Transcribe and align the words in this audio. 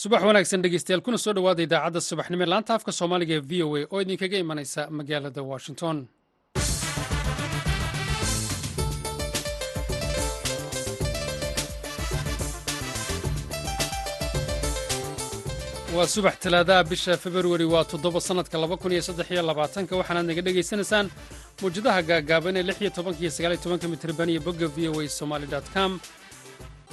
subax 0.00 0.22
wanaagsan 0.28 0.62
dhegeystayaal 0.64 1.02
kuna 1.06 1.18
soo 1.24 1.34
dhowaada 1.38 1.62
idaacadda 1.66 2.00
subaxnimo 2.08 2.42
ee 2.44 2.50
laanta 2.52 2.72
afka 2.78 2.92
soomaaliga 3.00 3.34
ee 3.38 3.44
v 3.50 3.52
o 3.66 3.68
a 3.80 3.82
oo 3.92 4.00
idinkaga 4.04 4.36
imanaysa 4.44 4.80
magaalada 4.98 5.42
washington. 5.52 5.96
Waa 15.96 16.06
subax 16.06 16.34
talaadaha 16.44 16.84
bisha 16.90 17.16
februari 17.16 17.64
waa 17.64 17.84
toddoba 17.84 18.20
sannadka 18.20 18.56
laba 18.62 18.76
kun 18.76 18.92
iyo 18.92 19.02
saddex 19.02 19.26
iyo 19.30 19.42
labaatanka. 19.42 19.92
Waxaanaad 20.00 20.26
naga 20.30 20.42
dhegaysanaysaan 20.46 21.06
mawjadaha 21.62 22.00
gaagaaban 22.08 22.56
ee 22.56 22.62
lix 22.68 22.78
iyo 22.80 22.90
tobanka 22.96 23.20
iyo 23.20 23.30
sagaal 23.36 23.52
iyo 23.54 23.62
tobanka 23.64 23.86
mitriban 23.92 24.30
bogga 24.46 24.68
v 24.74 24.88
o 24.88 25.00
a 25.02 25.08
somaali 25.08 25.46
com 25.74 25.98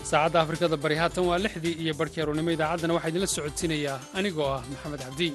saacadda 0.03 0.39
afrikada 0.43 0.77
bari 0.83 0.95
haatan 1.01 1.23
waa 1.29 1.39
lixdii 1.45 1.75
iyo 1.83 1.93
barhkii 1.99 2.21
arournimo 2.23 2.51
idaacaddana 2.55 2.95
waxaa 2.97 3.11
idinla 3.11 3.29
socodsiinayaa 3.35 3.97
anigoo 4.19 4.49
ah 4.57 4.61
maxamed 4.71 4.99
cabdi 5.05 5.27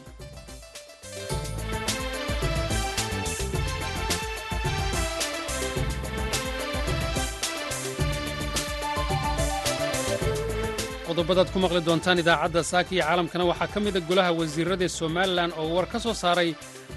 qodobadaad 11.06 11.48
ku 11.52 11.58
maqli 11.64 11.80
doontaan 11.86 12.18
idaacadda 12.22 12.60
saaka 12.72 12.90
iyo 12.94 13.02
caalamkana 13.06 13.44
waxaa 13.50 13.72
ka 13.74 13.78
mida 13.86 14.00
golaha 14.08 14.30
wasiirada 14.38 14.86
somalilan 15.00 15.50
oo 15.60 15.66
war 15.76 15.86
ka 15.92 15.98
soo 16.04 16.14
saaray 16.22 16.50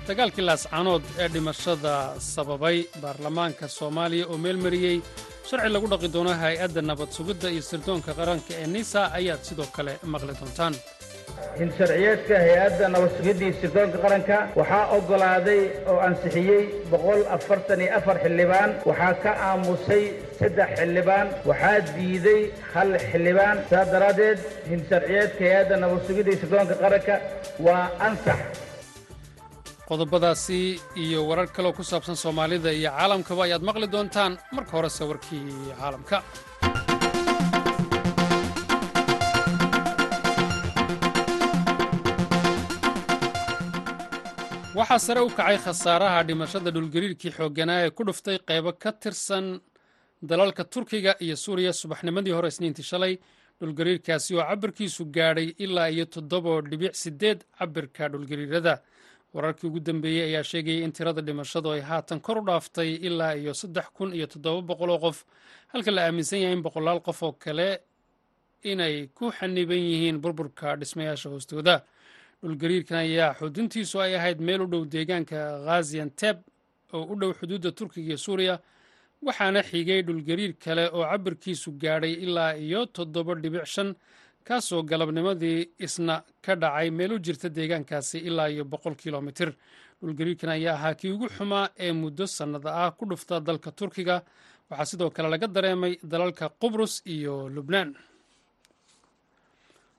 dagaalkii 0.08 0.45
laascanood 0.49 1.03
ee 1.23 1.27
dhimashada 1.33 1.93
sababay 2.33 2.77
baarlamaanka 3.03 3.66
soomaaliya 3.77 4.25
oo 4.31 4.38
meelmariyey 4.45 4.97
sharci 5.49 5.69
lagu 5.75 5.88
dhaqi 5.91 6.07
doono 6.15 6.31
hay'adda 6.43 6.81
nabad 6.89 7.09
sugidda 7.17 7.47
iyo 7.53 7.61
sirdoonka 7.71 8.11
qaranka 8.19 8.51
ee 8.61 8.67
nisa 8.75 9.01
ayaad 9.19 9.41
sidoo 9.49 9.67
kale 9.75 9.93
maqli 10.13 10.33
doontaan. 10.39 10.73
Hinsharciyeedka 11.59 12.35
hay'adda 12.45 12.85
nabad 12.95 13.11
sugidda 13.17 13.43
iyo 13.47 13.55
sirdoonka 13.61 13.97
qaranka 14.05 14.35
waxaa 14.59 14.83
oggolaaday 14.97 15.61
oo 15.91 15.97
ansixiyey 16.07 16.63
boqol 16.91 17.21
afartan 17.37 17.79
iyo 17.85 17.91
afar 17.99 18.17
xildhibaan 18.23 18.69
waxaa 18.89 19.13
ka 19.23 19.31
aamusay 19.49 20.03
saddex 20.39 20.69
xildhibaan 20.79 21.27
waxaa 21.49 21.77
diiday 21.95 22.41
hal 22.73 22.89
xildhibaan. 23.11 23.57
Saas 23.69 23.87
daraaddeed 23.95 24.39
hinsharciyeedka 24.71 25.41
hay'adda 25.49 25.75
nabad 25.83 25.99
sugidda 26.07 26.30
iyo 26.31 26.39
sirdoonka 26.43 26.75
qaranka 26.83 27.15
waa 27.65 27.85
ansax 28.07 28.39
qodobadaasi 29.89 30.59
iyo 31.03 31.19
warar 31.30 31.47
kaleo 31.55 31.73
ku 31.78 31.83
saabsan 31.91 32.17
soomaalida 32.23 32.69
iyo 32.80 32.89
caalamkaba 32.97 33.41
ayaad 33.47 33.64
maqli 33.69 33.88
doontaan 33.94 34.33
marka 34.55 34.72
horese 34.77 35.03
warkii 35.09 35.45
caalamka. 35.80 36.17
Waxaa 44.77 45.00
sare 45.00 45.22
u 45.22 45.30
kacay 45.38 45.58
khasaaraha 45.66 46.23
dhimashada 46.27 46.70
dhulgariirkii 46.75 47.31
xoogganaa 47.38 47.81
ee 47.86 47.92
ku 47.97 48.03
dhuftay 48.08 48.38
qaybo 48.47 48.72
ka 48.83 48.92
tirsan 48.92 49.45
dalalka 50.30 50.64
turkiga 50.73 51.11
iyo 51.25 51.36
suuriya. 51.44 51.72
Subaxnimadii 51.81 52.33
hore 52.38 52.47
isniintii 52.53 52.83
shalay 52.92 53.14
dhulgariirkaasi 53.61 54.36
oo 54.36 54.44
cabirkiisu 54.49 55.05
gaadhay 55.16 55.47
ilaa 55.66 55.88
iyo 55.95 56.05
toddobo 56.05 56.61
dhibic 56.70 56.94
siddeed 57.03 57.39
cabirka 57.59 58.09
dhulgariirada 58.14 58.73
wararkii 59.36 59.67
ugu 59.67 59.80
dambeeyey 59.80 60.23
ayaa 60.30 60.44
sheegayay 60.52 60.83
in 60.86 60.91
tirada 60.95 61.22
dhimashadu 61.22 61.71
ay 61.76 61.82
haatan 61.89 62.20
kor 62.26 62.37
u 62.37 62.45
dhaaftay 62.48 62.89
ilaa 63.08 63.33
iyo 63.36 63.54
saddex 63.54 63.87
kun 63.98 64.14
iyo 64.17 64.27
toddoba 64.27 64.61
boqol 64.70 64.89
oo 64.95 64.99
qof 65.05 65.17
halka 65.73 65.92
la 65.92 66.02
aaminsan 66.08 66.39
yahay 66.39 66.55
in 66.58 66.64
boqolaal 66.64 66.99
qof 67.08 67.20
oo 67.23 67.32
kale 67.43 67.70
inay 68.64 69.08
ku 69.17 69.32
xaniban 69.37 69.77
yihiin 69.92 70.17
burburka 70.23 70.76
dhismayaasha 70.80 71.30
hoostooda. 71.30 71.76
Dhulgariirkan 72.42 72.98
ayaa 72.98 73.33
xuduntiisu 73.39 73.99
ay 74.02 74.15
ahayd 74.15 74.39
meel 74.48 74.61
u 74.61 74.67
dhow 74.71 74.83
deegaanka 74.86 75.38
khazianteb 75.65 76.38
oo 76.93 77.04
u 77.11 77.15
dhow 77.20 77.32
xuduudda 77.39 77.71
turkiga 77.71 78.08
iyo 78.08 78.17
suuriya 78.17 78.55
waxaana 79.26 79.61
xigay 79.70 80.02
dhulgariir 80.08 80.54
kale 80.64 80.89
oo 80.95 81.04
cabirkiisu 81.11 81.71
gaadhay 81.82 82.14
ilaa 82.26 82.54
iyo 82.55 82.86
toddoba 82.86 83.36
dhibic 83.36 83.65
shan 83.65 83.95
kaasoo 84.48 84.83
galabnimadii 84.83 85.70
isna 85.86 86.23
ka 86.42 86.56
dhacay 86.56 86.89
meel 86.92 87.11
u 87.14 87.20
jirta 87.26 87.50
deegaankaasi 87.50 88.17
ilaa 88.30 88.48
iyo 88.50 88.64
boqol 88.66 88.95
kilomitir. 88.95 89.50
Dhulgariirkan 90.02 90.50
ayaa 90.50 90.76
ahaa 90.76 90.94
kii 91.00 91.11
ugu 91.11 91.28
xumaa 91.36 91.70
ee 91.80 91.92
muddo 91.92 92.26
sannada 92.28 92.70
ah 92.83 92.92
ku 92.98 93.06
dhufta 93.10 93.39
dalka 93.39 93.72
turkiga. 93.72 94.22
Waxaa 94.70 94.86
sidoo 94.86 95.10
kale 95.10 95.30
laga 95.30 95.48
dareemay 95.48 95.94
dalalka 96.04 96.50
qubrus 96.61 97.02
iyo 97.06 97.50
lubnaan. 97.50 97.95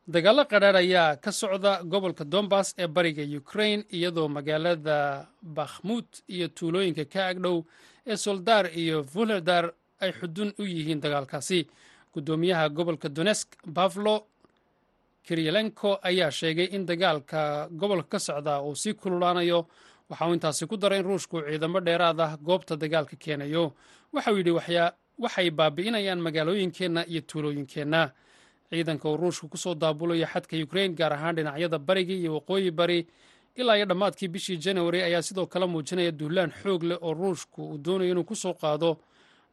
Dagaallo 0.09 0.45
qadhaadh 0.51 0.77
ayaa 0.78 1.17
ka 1.17 1.33
socda 1.33 1.83
gobolka 1.83 2.25
dombas 2.25 2.75
ee 2.78 2.87
bariga 2.87 3.23
ukrain 3.39 3.81
iyadoo 3.91 4.28
magaalada 4.28 5.27
bakhmut 5.43 6.23
iyo 6.34 6.47
tuulooyinka 6.49 7.05
ka 7.05 7.27
agdhow 7.31 7.65
ee 8.07 8.17
soldar 8.17 8.65
iyo 8.83 9.03
vuhledar 9.03 9.65
ay 10.01 10.13
xudun 10.13 10.53
u 10.59 10.63
yihiin 10.63 11.01
dagaalkaasi. 11.01 11.67
Guddoomiyaha 12.15 12.69
gobolka 12.69 13.09
donesk 13.09 13.49
bavlo 13.67 14.15
kiryelenko 15.26 15.98
ayaa 16.03 16.31
sheegay 16.31 16.69
in 16.76 16.87
dagaalka 16.87 17.69
gobolka 17.70 18.09
ka 18.09 18.19
socda 18.19 18.62
uu 18.62 18.75
sii 18.75 18.94
kululaanayo. 18.94 19.66
Waxa 20.10 20.26
uu 20.28 20.34
intaasi 20.34 20.66
ku 20.66 20.76
daray 20.76 20.98
in 21.00 21.04
ruushku 21.06 21.42
ciidamo 21.42 21.81
dheeraad 21.81 22.20
ah 22.20 22.37
goobta 22.38 22.76
dagaalka 22.76 23.16
keenayo. 23.19 23.72
Waxauu 24.12 24.36
yidhi 24.38 24.50
waxay 25.19 25.50
baabi'inayaan 25.50 26.20
magaalooyinkeenna 26.22 27.04
iyo 27.10 27.20
tuulooyinkeenna. 27.20 28.10
Ciidanka 28.70 29.09
uu 29.10 29.16
ruushku 29.16 29.48
ku 29.48 29.56
soo 29.56 29.75
daabulayo 29.75 30.26
xadka 30.26 30.56
ukrain 30.62 30.94
gaar 30.94 31.12
ahaan 31.12 31.36
dhinacyada 31.36 31.78
bariga 31.78 32.15
iyo 32.15 32.34
waqooyi 32.38 32.70
bari 32.70 33.06
ilaa 33.56 33.76
iyo 33.76 33.86
dhammaadkii 33.86 34.28
bishii 34.28 34.56
janawari 34.56 35.03
ayaa 35.03 35.22
sidoo 35.22 35.47
kale 35.47 35.66
muujinaya 35.66 36.12
duulaan 36.12 36.50
xoog 36.62 36.82
leh 36.82 36.98
oo 37.03 37.15
ruushku 37.15 37.62
uu 37.72 37.78
doonayo 37.78 38.10
inuu 38.12 38.25
ku 38.25 38.34
soo 38.36 38.54
qaado. 38.54 38.98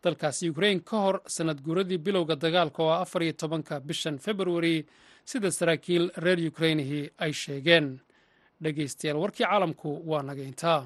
Dalkaasi 0.04 0.50
ukrain 0.50 0.82
ka 0.84 0.98
hor 0.98 1.22
sanad 1.28 1.62
guuradii 1.64 1.98
bilowga 1.98 2.36
dagaalka 2.36 2.84
oo 2.84 2.92
afar 2.94 3.24
iyo 3.24 3.34
tobanka 3.34 3.80
bishan 3.80 4.18
februari 4.20 4.86
sida 5.32 5.50
saraakiil 5.58 6.06
reer 6.26 6.40
ukrainihii 6.52 7.06
ay 7.26 7.32
sheegeen. 7.44 7.88
Dhegaystayaal 8.64 9.20
warkii 9.24 9.46
caalamku 9.50 9.90
waa 10.10 10.24
naga 10.30 10.44
intaa. 10.52 10.82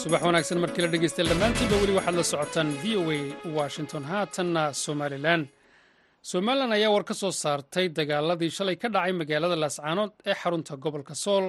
Subax 0.00 0.22
wanaagsan 0.26 0.58
markii 0.62 0.82
la 0.84 0.88
dhegeystayaal 0.92 1.28
dhammaantiinba 1.32 1.76
weli 1.82 1.92
waxaad 1.98 2.16
la 2.20 2.24
socotaan 2.32 2.68
v 2.82 2.84
o 3.00 3.02
a 3.16 3.18
washington. 3.58 4.02
Haatanna 4.10 4.62
somalilan. 4.84 5.42
Somalilan 6.30 6.72
ayaa 6.76 6.90
war 6.94 7.04
ka 7.10 7.14
soo 7.20 7.30
saartay 7.42 7.86
dagaaladii 7.98 8.50
shalay 8.56 8.76
ka 8.82 8.88
dhacay 8.94 9.12
magaalada 9.20 9.56
laascaanood 9.62 10.12
ee 10.30 10.34
xarunta 10.42 10.72
gobolka 10.84 11.14
sool 11.24 11.46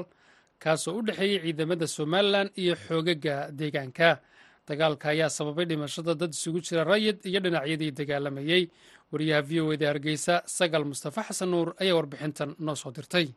kaasoo 0.59 0.97
u 0.99 1.01
dhexeeyey 1.07 1.39
ciidamada 1.43 1.87
somalilan 1.87 2.49
iyo 2.61 2.75
xoogaga 2.75 3.51
deegaanka. 3.51 4.19
Dagaalka 4.67 5.09
ayaa 5.09 5.29
sababay 5.29 5.65
dhimashada 5.65 6.13
dad 6.15 6.31
isugu 6.35 6.59
jira 6.61 6.83
rayid 6.83 7.17
iyo 7.23 7.39
dhinacyadii 7.39 7.91
dagaalamayey 7.99 8.63
wariyaha 9.11 9.41
v 9.41 9.61
o 9.61 9.71
eda 9.73 9.87
hargeysa 9.91 10.43
sagal 10.45 10.83
mustafa 10.85 11.23
xasan 11.27 11.49
nuur 11.51 11.73
ayaa 11.79 11.95
warbixintan 11.95 12.55
noo 12.59 12.75
soo 12.75 12.91
dirtay. 12.91 13.27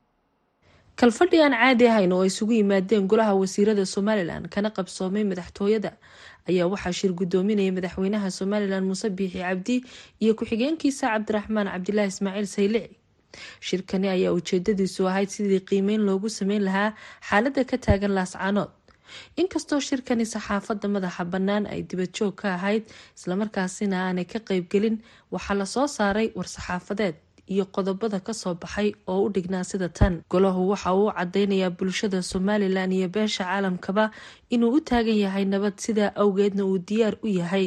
Kalfadhi 0.99 1.39
aan 1.43 1.55
caadi 1.55 1.87
ahayn 1.87 2.13
oo 2.13 2.23
ay 2.23 2.27
isugu 2.33 2.53
yimaadeen 2.59 3.07
golaha 3.07 3.35
wasiirada 3.39 3.87
somalilan 3.87 4.49
kana 4.51 4.71
qabsoomay 4.75 5.25
madaxtooyada 5.25 5.93
ayaa 6.51 6.67
waxaa 6.73 6.93
shir 6.99 7.13
gudoominayay 7.21 7.71
madaxweynaha 7.79 8.29
somalilan 8.31 8.85
muuse 8.85 9.09
biixi 9.19 9.39
cabdi 9.39 9.77
iyo 10.21 10.35
ku-xigeenkiisa 10.35 11.07
cabdiraxmaan 11.15 11.69
cabdilaahi 11.73 12.11
ismaaciil 12.13 12.47
saylici 12.57 12.97
shirkani 13.69 14.09
ayaa 14.17 14.33
ujeedadiisu 14.39 15.09
ahayd 15.11 15.29
sidii 15.37 15.61
qiimeyn 15.71 16.03
loogu 16.09 16.29
sameyn 16.39 16.63
lahaa 16.69 16.91
xaalada 17.29 17.65
ka 17.71 17.77
taagan 17.87 18.15
laascaanood 18.19 18.71
inkastoo 19.43 19.81
shirkani 19.89 20.25
saxaafadda 20.35 20.89
madaxa 20.95 21.25
bannaan 21.33 21.65
ay 21.73 21.81
dibadjoog 21.91 22.35
ka 22.41 22.49
ahayd 22.59 22.83
islamarkaasina 23.19 23.97
aanay 24.07 24.25
ka 24.33 24.39
qeybgelin 24.49 24.97
waxaa 25.35 25.57
la 25.61 25.67
soo 25.75 25.87
saaray 25.97 26.29
war-saxaafadeed 26.39 27.17
iyo 27.55 27.65
qodobada 27.75 28.19
ka 28.27 28.33
soo 28.41 28.55
baxay 28.63 28.89
oo 29.13 29.21
u 29.27 29.29
dhignaa 29.35 29.65
sida 29.71 29.89
tan. 29.99 30.15
Golahu 30.31 30.69
waxa 30.73 30.91
uu 30.95 31.11
cadeynayaa 31.19 31.71
bulshada 31.79 32.23
somalilan 32.23 32.93
iyo 32.93 33.09
beesha 33.15 33.45
caalamkaba 33.45 34.05
inuu 34.55 34.71
u 34.79 34.81
taagan 34.81 35.19
yahay 35.25 35.45
nabad 35.45 35.75
sidaa 35.85 36.13
awgeedna 36.23 36.63
uu 36.71 36.79
diyaar 36.79 37.15
u 37.27 37.29
yahay 37.41 37.67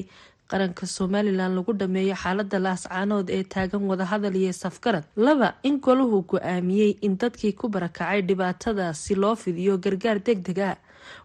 qaranka 0.49 0.85
somalilan 0.87 1.55
lagu 1.55 1.73
dhameeyo 1.73 2.15
xaalada 2.15 2.59
laascaanood 2.59 3.29
ee 3.29 3.43
taagan 3.43 3.83
wadahadal 3.89 4.35
iyo 4.35 4.53
safgarad. 4.53 5.03
Laba 5.15 5.55
in 5.63 5.79
golahu 5.79 6.21
go'aamiyey 6.31 6.97
in 7.01 7.17
dadkii 7.17 7.53
ku 7.59 7.67
barakacay 7.69 8.21
dhibaatadaasi 8.21 9.15
loo 9.15 9.35
fidiyo 9.35 9.77
gargaar 9.77 10.19
deg 10.23 10.39
deg 10.47 10.59
ah. 10.59 10.77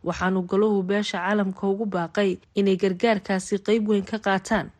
Waxaanu 0.04 0.42
golahu 0.50 0.82
beesha 0.82 1.18
caalamka 1.18 1.66
ugu 1.68 1.86
baaqay 1.86 2.38
inay 2.54 2.76
gargaarkaasi 2.76 3.58
qeyb 3.66 3.88
weyn 3.88 4.04
ka 4.04 4.18
qaataan 4.18 4.70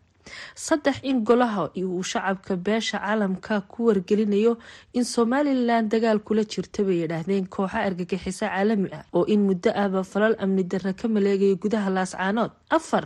saddex 0.66 0.96
in 1.10 1.24
golaha 1.28 1.62
uu 1.82 2.02
shacabka 2.10 2.56
beesha 2.66 2.98
caalamka 3.04 3.60
ku 3.72 3.86
wargelinayo 3.88 4.52
in 4.98 5.04
somalilan 5.14 5.88
dagaal 5.92 6.18
kula 6.26 6.44
jirta 6.52 6.80
bay 6.88 6.98
yidhaahdeen 7.02 7.46
kooxa 7.54 7.78
argagixiso 7.88 8.46
caalami 8.48 8.88
ah 8.98 9.04
oo 9.16 9.24
in 9.34 9.40
muddo 9.48 9.70
ahba 9.82 10.00
falal 10.12 10.34
amni 10.44 10.64
darra 10.72 10.92
ka 11.00 11.06
maleegaya 11.14 11.54
gudaha 11.62 11.88
laascaanood 11.96 12.50
afar 12.78 13.04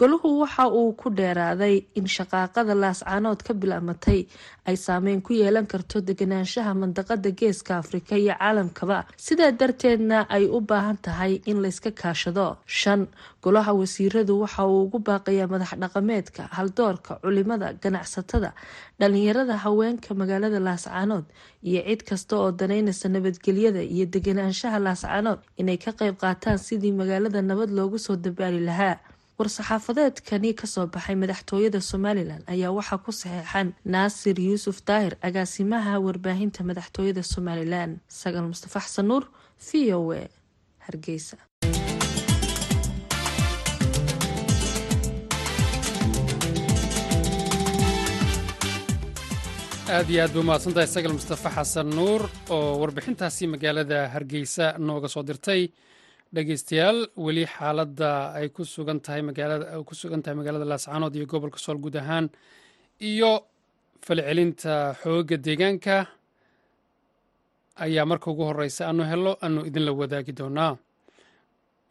golahu 0.00 0.28
waxa 0.42 0.64
uu 0.78 0.92
ku 1.00 1.08
dheeraaday 1.18 1.76
in 1.98 2.06
shaqaaqada 2.16 2.74
laascaanood 2.82 3.40
ka 3.46 3.52
bilaamatay 3.60 4.20
ay 4.68 4.76
saameyn 4.86 5.20
ku 5.26 5.32
yeelan 5.40 5.66
karto 5.72 6.00
deganaanshaha 6.08 6.72
mandaqada 6.80 7.30
geeska 7.40 7.72
afrika 7.82 8.14
iyo 8.22 8.34
caalamkaba. 8.38 8.98
Sidaa 9.26 9.50
darteedna 9.60 10.18
ay 10.36 10.44
u 10.56 10.60
baahan 10.70 10.98
tahay 11.06 11.32
in 11.50 11.58
layska 11.64 11.90
kaashado. 12.00 12.46
Shan 12.66 13.00
golaha 13.44 13.72
wasiiradu 13.80 14.32
waxa 14.42 14.62
uu 14.66 14.82
ugu 14.84 14.98
baaqayaa 15.08 15.48
madax 15.52 15.70
dhaqameedka 15.82 16.42
haldoorka 16.56 17.12
culimada 17.22 17.68
ganacsatada 17.82 18.50
dhalinyarada 19.00 19.54
haweenka 19.64 20.10
magaalada 20.20 20.58
laascaanood 20.68 21.24
iyo 21.68 21.80
cid 21.88 22.02
kasta 22.08 22.34
oo 22.36 22.50
danaynaysa 22.60 23.08
nabadgelyada 23.14 23.82
iyo 23.94 24.04
deganaanshaha 24.14 24.78
laascaanood 24.86 25.40
inay 25.60 25.78
ka 25.84 25.90
qayb 26.00 26.14
qaataan 26.22 26.58
sidii 26.66 26.92
magaalada 27.00 27.40
nabad 27.50 27.70
loogu 27.78 27.98
soo 27.98 28.16
dabaali 28.16 28.60
lahaa. 28.70 28.96
War-saxaafadeedkani 29.40 30.50
ka 30.60 30.66
soo 30.66 30.86
baxay 30.94 31.16
madaxtooyada 31.22 31.80
somalilan 31.80 32.42
ayaa 32.52 32.72
waxaa 32.78 32.98
ku 33.04 33.10
saxeexan 33.12 33.68
naasir 33.94 34.36
yuusuf 34.48 34.76
daahir 34.88 35.14
agaasimaha 35.28 35.92
warbaahinta 36.06 36.60
madaxtooyada 36.70 37.22
somalilan. 37.34 37.90
Sagal 38.20 38.44
mustafa 38.52 38.80
xasan 38.84 39.06
nuur 39.10 39.24
v 39.66 39.70
o 39.96 40.12
a 40.12 40.28
hargeysa 40.86 41.36
aad 49.96 50.08
iyo 50.12 50.20
aad 50.24 50.32
buu 50.34 50.42
mahadsantahay. 50.48 50.86
Sagal 50.94 51.12
mustafa 51.18 51.50
xasan 51.56 51.88
nuur 51.98 52.22
oo 52.54 52.78
warbixintaasi 52.82 53.44
magaalada 53.54 53.98
hargeysa 54.14 54.66
nooga 54.86 55.08
soo 55.14 55.22
dirtay. 55.28 55.62
Dhegeystayaal 56.34 56.98
weli 57.24 57.44
xaaladda 57.54 58.10
ay 58.38 58.48
ku 58.54 58.62
sugan 58.64 58.98
tahay 59.04 59.22
ku 59.88 59.94
sugan 60.00 60.22
tahay 60.22 60.36
magaalada 60.40 60.64
laascaanood 60.72 61.14
iyo 61.16 61.26
gobolka 61.26 61.58
sool 61.58 61.78
guud 61.82 61.96
ahaan 61.96 62.26
iyo 63.10 63.32
falcelinta 64.06 64.74
xoogga 65.02 65.36
deegaanka 65.46 65.96
ayaa 67.84 68.04
marka 68.10 68.26
ugu 68.30 68.42
horeysa 68.48 68.82
aanu 68.88 69.02
helo 69.10 69.32
aanu 69.44 69.60
idinla 69.68 69.92
wadaagi 70.00 70.32
doonaa 70.38 70.72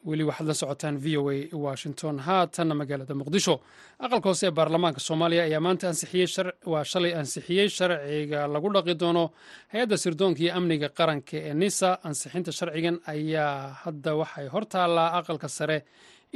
weli 0.08 0.24
waxaad 0.30 0.48
la 0.48 0.54
socotaan 0.54 0.96
v 1.04 1.18
o 1.18 1.30
a 1.30 1.38
washington. 1.68 2.20
Haatanna 2.20 2.74
magaalada 2.76 3.14
muqdisho. 3.22 3.56
Aqalka 4.00 4.30
hoose 4.30 4.46
ee 4.48 4.52
baarlamaanka 4.58 5.00
soomaaliya 5.08 5.44
ayaa 5.44 5.60
maanta 5.66 5.88
waa 6.74 6.84
shalay 6.92 7.14
ansixiyey 7.20 7.68
sharciga 7.78 8.48
lagu 8.54 8.70
dhaqi 8.76 8.94
doono. 9.02 9.24
Hay'adda 9.74 9.98
sirdoonka 10.04 10.40
iyo 10.44 10.52
amniga 10.58 10.90
qaranka 10.98 11.38
ee 11.50 11.54
nisa 11.62 11.90
ansixinta 12.08 12.52
sharcigan 12.60 12.98
ayaa 13.14 13.74
hadda 13.84 14.12
waxay 14.22 14.48
hor 14.54 14.64
taallaa 14.74 15.10
aqalka 15.20 15.48
sare. 15.58 15.78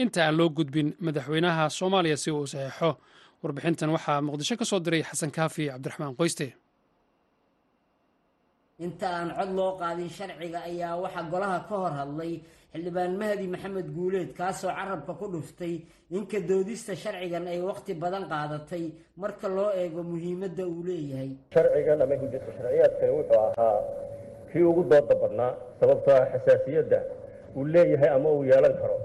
Inta 0.02 0.20
aan 0.26 0.36
loo 0.38 0.50
gudbin 0.58 0.90
madaxweynaha 1.06 1.64
soomaaliya 1.70 2.18
si 2.24 2.30
uu 2.32 2.48
saxeixo. 2.54 2.90
Warbixintan 3.44 3.90
waxaa 3.96 4.22
muqdisho 4.28 4.56
ka 4.60 4.66
soo 4.66 4.80
diray 4.86 5.04
xasan 5.10 5.32
kaafi 5.38 5.64
cabdiraxmaan 5.72 6.16
qoyste. 6.20 6.48
Inta 8.86 9.08
aan 9.18 9.30
cod 9.38 9.52
loo 9.58 9.72
qaadin 9.82 10.10
sharciga 10.18 10.60
ayaa 10.70 10.96
waxaa 11.04 11.30
golaha 11.32 11.60
ka 11.70 11.76
hor 11.82 11.94
hadlay 12.00 12.34
xildhibaan 12.74 13.14
mahdi 13.22 13.46
maxamed 13.54 13.88
guuleed 13.98 14.30
kaasoo 14.40 14.72
carabka 14.80 15.14
ku 15.20 15.26
dhuftay 15.34 15.74
inka 16.18 16.40
doodista 16.50 16.94
sharcigan 17.04 17.46
ay 17.54 17.60
wakhti 17.70 17.94
badan 18.04 18.24
qaadatay 18.32 18.84
marka 19.22 19.48
loo 19.58 19.70
eego 19.82 20.02
muhiimadda 20.12 20.64
uu 20.74 20.82
leeyahay. 20.90 21.30
Sharcigan 21.54 22.00
ama 22.06 22.16
hujjata 22.22 22.50
sharciyaadkani 22.58 23.12
wuxuu 23.18 23.40
ahaa 23.48 23.78
kii 24.52 24.64
ugu 24.72 24.82
dooda 24.92 25.16
badnaa 25.22 25.52
sababtoo 25.80 26.16
ah 26.22 26.26
xasaasiyadda 26.34 27.00
uu 27.58 27.66
leeyahay 27.74 28.10
ama 28.18 28.30
uu 28.38 28.44
yeelan 28.52 28.76
karo 28.82 28.98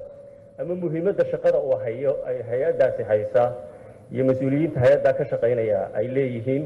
ama 0.60 0.74
muhiimadda 0.82 1.24
shaqada 1.32 1.58
uu 1.66 1.76
hayo 1.84 2.12
ay 2.28 2.36
hay'addaasi 2.50 3.02
haysaa 3.10 3.48
iyo 4.12 4.22
mas'uuliyiinta 4.30 4.78
hay'addaa 4.84 5.14
ka 5.18 5.24
shaqaynaya 5.32 5.80
ay 5.98 6.06
leeyihiin. 6.16 6.64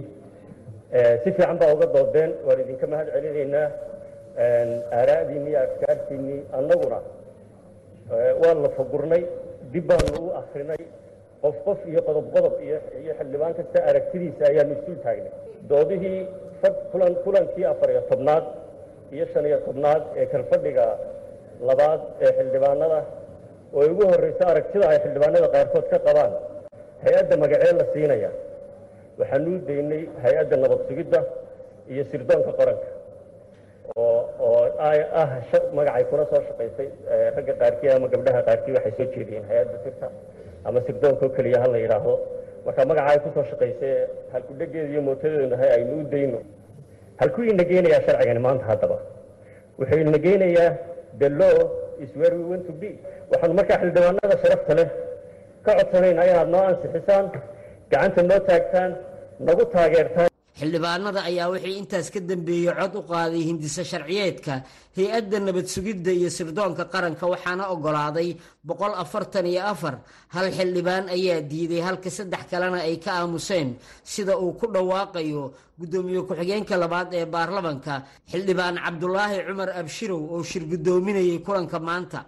Si 1.23 1.29
fiican 1.37 1.57
baa 1.61 1.71
uga 1.75 1.87
doodeen 1.95 2.31
waan 2.47 2.59
idinka 2.65 2.87
mahad 2.93 3.09
celinaynaa 3.15 3.67
aaraa'diinni 4.39 5.51
iyo 5.51 5.61
afkaartiinnii 5.67 6.41
annaguna 6.59 6.99
waan 8.43 8.59
la 8.65 8.69
fagurnay 8.79 9.23
dib 9.73 9.87
baanu 9.91 10.19
u 10.27 10.31
akrinay 10.41 10.83
qof 11.43 11.57
qof 11.67 11.79
iyo 11.91 12.01
qodob 12.09 12.27
qodob 12.35 12.55
iyo 12.67 12.79
xildhibaan 13.19 13.55
kasta 13.59 13.79
aragtidiisa 13.91 14.43
ayaanu 14.51 14.73
isul 14.79 14.97
taagnay. 15.05 15.33
Doodihii 15.71 16.21
kulan 16.93 17.15
kulankii 17.25 17.65
afar 17.73 17.89
iyo 17.95 18.03
tobnaad 18.11 18.45
iyo 19.15 19.25
shan 19.33 19.45
iyo 19.51 19.59
tobnaad 19.67 20.03
ee 20.21 20.27
kalfadhiga 20.33 20.87
labaad 21.69 22.01
ee 22.25 22.31
xildhibaanada 22.39 23.01
oo 23.77 23.85
ugu 23.93 24.05
horreysa 24.13 24.45
aragtida 24.53 24.85
ay 24.93 24.99
xildhibaanada 25.05 25.49
qaarkood 25.55 25.87
ka 25.93 25.99
qabaan 26.07 26.33
hay'adda 27.05 27.35
magacee 27.43 27.73
la 27.81 27.85
siinaya. 27.93 28.31
Waxaanu 29.19 29.49
u 29.57 29.59
daynay 29.69 30.03
hay'adda 30.25 30.57
nabad 30.63 30.81
iyo 31.93 32.03
sirdoonka 32.11 32.53
qaranka 32.59 32.89
oo 33.97 34.69
ah 34.79 35.29
magacay 35.77 36.05
kuna 36.11 36.25
soo 36.31 36.41
shaqaysay 36.49 36.89
ragga 37.37 37.55
qaarkii 37.61 37.91
ama 37.97 38.07
gabdhaha 38.15 38.41
qaarkii 38.49 38.73
waxay 38.77 38.93
soo 38.99 39.07
jeediyeen 39.15 39.45
hay'adda 39.51 39.77
sirta 39.85 40.07
ama 40.65 40.79
sirdoonka 40.87 41.25
oo 41.27 41.33
keliya 41.37 41.59
ha 41.63 41.67
la 41.75 41.79
yidhaahdo 41.85 42.15
marka 42.67 42.81
magaca 42.91 43.11
ay 43.13 43.19
ku 43.25 43.31
soo 43.37 43.45
shaqaysay 43.51 43.95
halkudhegeeda 44.33 44.89
iyo 44.93 45.03
mootadeedunahay 45.09 45.71
aynu 45.77 45.93
u 46.01 46.05
dayno. 46.15 46.41
Halkuu 47.21 47.45
ina 47.53 47.65
geynayaa 47.71 48.03
sharcigani 48.07 48.41
maanta 48.47 48.65
haddaba. 48.71 48.99
Wuxuu 49.79 49.99
ina 50.05 50.19
geynayaa 50.27 50.71
the 51.21 51.29
law 51.41 51.57
is 52.05 52.11
where 52.21 52.35
we 52.39 52.45
want 52.53 52.65
to 52.71 52.73
be. 52.83 52.91
Waxaanu 53.31 53.55
markaa 53.61 53.79
xildhibaanada 53.83 54.37
sharafta 54.43 54.75
leh 54.79 54.89
ka 55.65 55.71
codsanaynaa 55.79 56.27
inaad 56.33 56.49
noo 56.55 56.63
ansixisaan 56.71 57.27
gacanta 57.93 58.23
noo 58.31 58.41
taagtaan 58.49 58.91
nagu 59.49 59.65
taageertaan 59.75 60.31
xildhibaanada 60.59 61.21
ayaa 61.31 61.49
wixii 61.55 61.79
intaas 61.81 62.11
ka 62.15 62.21
dambeeyey 62.21 62.73
cod 62.81 62.95
u 63.01 63.03
qaaday 63.11 63.43
hindise 63.49 63.83
sharciyeedka 63.93 64.55
hay'adda 64.97 65.39
nabad 65.47 65.67
sugidda 65.75 66.13
iyo 66.13 66.29
sirdoonka 66.39 66.85
qaranka 66.93 67.25
waxaana 67.33 67.65
oggolaaday 67.75 68.37
boqol 68.69 68.93
afartan 69.03 69.47
iyo 69.53 69.63
afar. 69.73 69.95
Hal 70.35 70.47
xildhibaan 70.59 71.05
ayaa 71.17 71.41
diiday 71.51 71.81
halka 71.89 72.11
saddex 72.11 72.43
kalena 72.51 72.79
ay 72.89 72.97
ka 73.05 73.11
aamuseen 73.21 73.69
sida 74.05 74.37
uu 74.39 74.53
ku 74.61 74.67
dhawaaqayo 74.75 75.43
guddoomiye 75.81 76.21
ku-xigeenka 76.29 76.77
labaad 76.83 77.09
ee 77.15 77.25
baarlamanka 77.35 77.95
xildhibaan 78.33 78.77
cabdulaahi 78.85 79.39
cumar 79.49 79.71
abshirow 79.81 80.21
oo 80.35 80.43
shir 80.51 80.65
guddoominayay 80.73 81.39
kulanka 81.47 81.79
maanta 81.81 82.21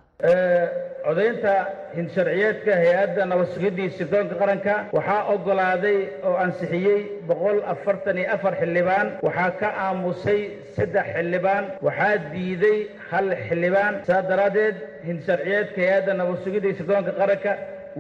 codaynta 1.07 1.55
hinsharciyeedka 1.97 2.73
hay'adda 2.83 3.23
nabad 3.31 3.49
sugidda 3.55 3.81
iyo 3.85 3.93
sirdoonka 3.99 4.35
qaranka 4.43 4.75
waxaa 4.97 5.23
oggolaaday 5.35 5.99
oo 6.29 6.35
ansixiyey 6.45 7.01
boqol 7.29 7.59
afartan 7.73 8.17
iyo 8.21 8.29
afar 8.37 8.55
xildhibaan 8.61 9.07
waxaa 9.27 9.51
ka 9.61 9.69
aamusay 9.87 10.41
saddex 10.77 11.07
xildhibaan 11.17 11.65
waxaa 11.87 12.15
diiday 12.33 12.79
hal 13.11 13.27
xildhibaan. 13.49 13.95
Saa 14.09 14.23
daraaddeed 14.31 14.77
hinsharciyeedka 15.09 15.79
hay'adda 15.87 16.13
nabad 16.21 16.37
sugidda 16.45 16.67
iyo 16.69 16.77
sirdoonka 16.81 17.13
qaranka 17.21 17.53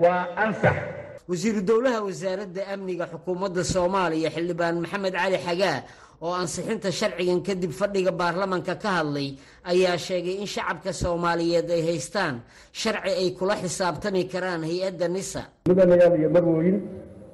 waa 0.03 0.23
ansax. 0.45 0.77
Wasiiru 1.31 1.61
dowlaha 1.71 1.99
wasaaradda 2.09 2.63
amniga 2.75 3.05
xukuumadda 3.13 3.63
soomaaliya 3.75 4.29
xildhibaan 4.37 4.75
maxamed 4.85 5.15
cali 5.21 5.37
xagaa 5.47 5.77
oo 6.25 6.33
ansixinta 6.43 6.89
sharcigan 6.99 7.41
kadib 7.47 7.73
fadhiga 7.81 8.13
baarlamanka 8.21 8.75
ka 8.83 8.91
hadlay 8.99 9.29
ayaa 9.73 9.97
sheegay 10.07 10.37
in 10.43 10.47
shacabka 10.55 10.91
soomaaliyeed 11.03 11.69
ay 11.77 11.83
haystaan. 11.89 12.35
Sharci 12.73 13.13
ay 13.23 13.29
kula 13.39 13.55
xisaabtami 13.63 14.23
karaan 14.33 14.63
hay'adda 14.69 15.07
nisa. 15.15 15.43
Mudanayaal 15.69 16.15
iyo 16.21 16.29
marwooyin 16.37 16.77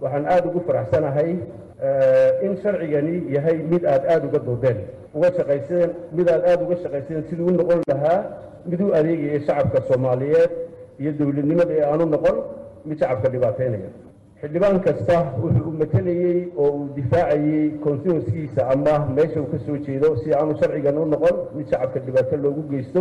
waxaan 0.02 0.24
aada 0.32 0.46
ugu 0.50 0.60
faraxsanahay 0.66 1.30
in 2.46 2.52
sharcigani 2.62 3.14
yahay 3.34 3.56
mid 3.72 3.82
aad 3.92 4.02
aada 4.12 4.24
uga 4.28 4.40
doodeen. 4.48 4.78
Uga 5.16 5.28
shaqayseen 5.38 5.90
mid 6.16 6.26
aad 6.34 6.42
aada 6.50 6.62
uga 6.66 6.76
shaqayseen 6.82 7.22
siduu 7.30 7.46
u 7.46 7.52
noqon 7.58 7.80
lahaa 7.92 8.18
mid 8.70 8.80
u 8.80 8.88
adeegaya 8.98 9.40
shacabka 9.46 9.78
soomaaliyeed 9.88 10.50
iyo 11.02 11.10
dowladnimada 11.18 11.72
ee 11.78 11.84
aanu 11.90 12.04
noqon 12.14 12.36
mid 12.88 12.96
shacabka 13.02 13.28
dhibaataynaya 13.34 13.90
xildhibaan 14.40 14.78
kasta 14.86 15.16
wuxuu 15.42 15.72
matelayey 15.80 16.38
oo 16.56 16.68
uu 16.76 16.88
difaacayey 16.96 17.70
konstituenskiisa 17.84 18.62
ama 18.74 18.94
meesha 19.16 19.40
uu 19.42 19.50
ka 19.52 19.58
soo 19.66 19.76
jeedo 19.86 20.16
si 20.22 20.32
aanu 20.34 20.54
sharcigan 20.60 20.96
u 20.98 21.04
noqon 21.12 21.36
mid 21.56 21.66
shacabka 21.70 22.00
dhibaato 22.06 22.36
loogu 22.44 22.62
geysto 22.72 23.00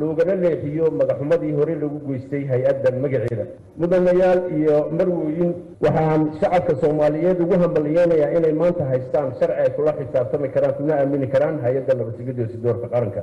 loogana 0.00 0.34
leexiyo 0.42 0.90
magaxumadii 1.00 1.52
hore 1.58 1.74
loogu 1.82 1.98
geystay 2.08 2.42
hay'addan 2.50 2.94
magaceeda. 3.04 3.44
Mudanayaal 3.80 4.40
iyo 4.58 4.76
marwooyin 4.98 5.50
waxaan 5.84 6.22
shacabka 6.40 6.72
soomaaliyeed 6.82 7.40
ugu 7.44 7.54
hambaliyeynayaa 7.62 8.30
inay 8.38 8.52
maanta 8.62 8.84
haystaan 8.92 9.28
sharci 9.40 9.60
ay 9.62 9.70
kula 9.76 9.92
xisaabtami 9.98 10.48
karaan 10.54 10.74
kuna 10.78 10.92
aamini 11.00 11.26
karaan 11.34 11.56
hay'adda 11.64 11.94
nabadsugyada 11.98 12.46
sidoorka 12.52 12.86
qaranka. 12.94 13.22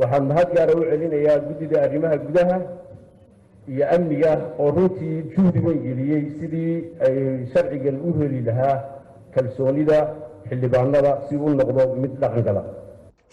Waxaan 0.00 0.24
mahad 0.30 0.48
gaara 0.56 0.74
u 0.74 0.82
celinayaa 0.90 1.38
guddida 1.46 1.76
arrimaha 1.86 2.16
gudaha 2.26 2.56
iyo 3.72 3.84
amniga 3.96 4.32
oo 4.62 4.70
runtii 4.76 5.16
juhdi 5.34 5.58
geliyey 5.86 6.24
sidii 6.38 6.74
ay 7.06 7.16
sharcigan 7.52 7.96
u 8.08 8.10
heli 8.18 8.40
lahaa 8.48 8.76
kalsoonida 9.34 9.98
xildhibaanada 10.48 11.12
si 11.28 11.34
uu 11.36 11.50
noqdo 11.60 11.82
mid 12.02 12.12
dhaqangala. 12.22 12.62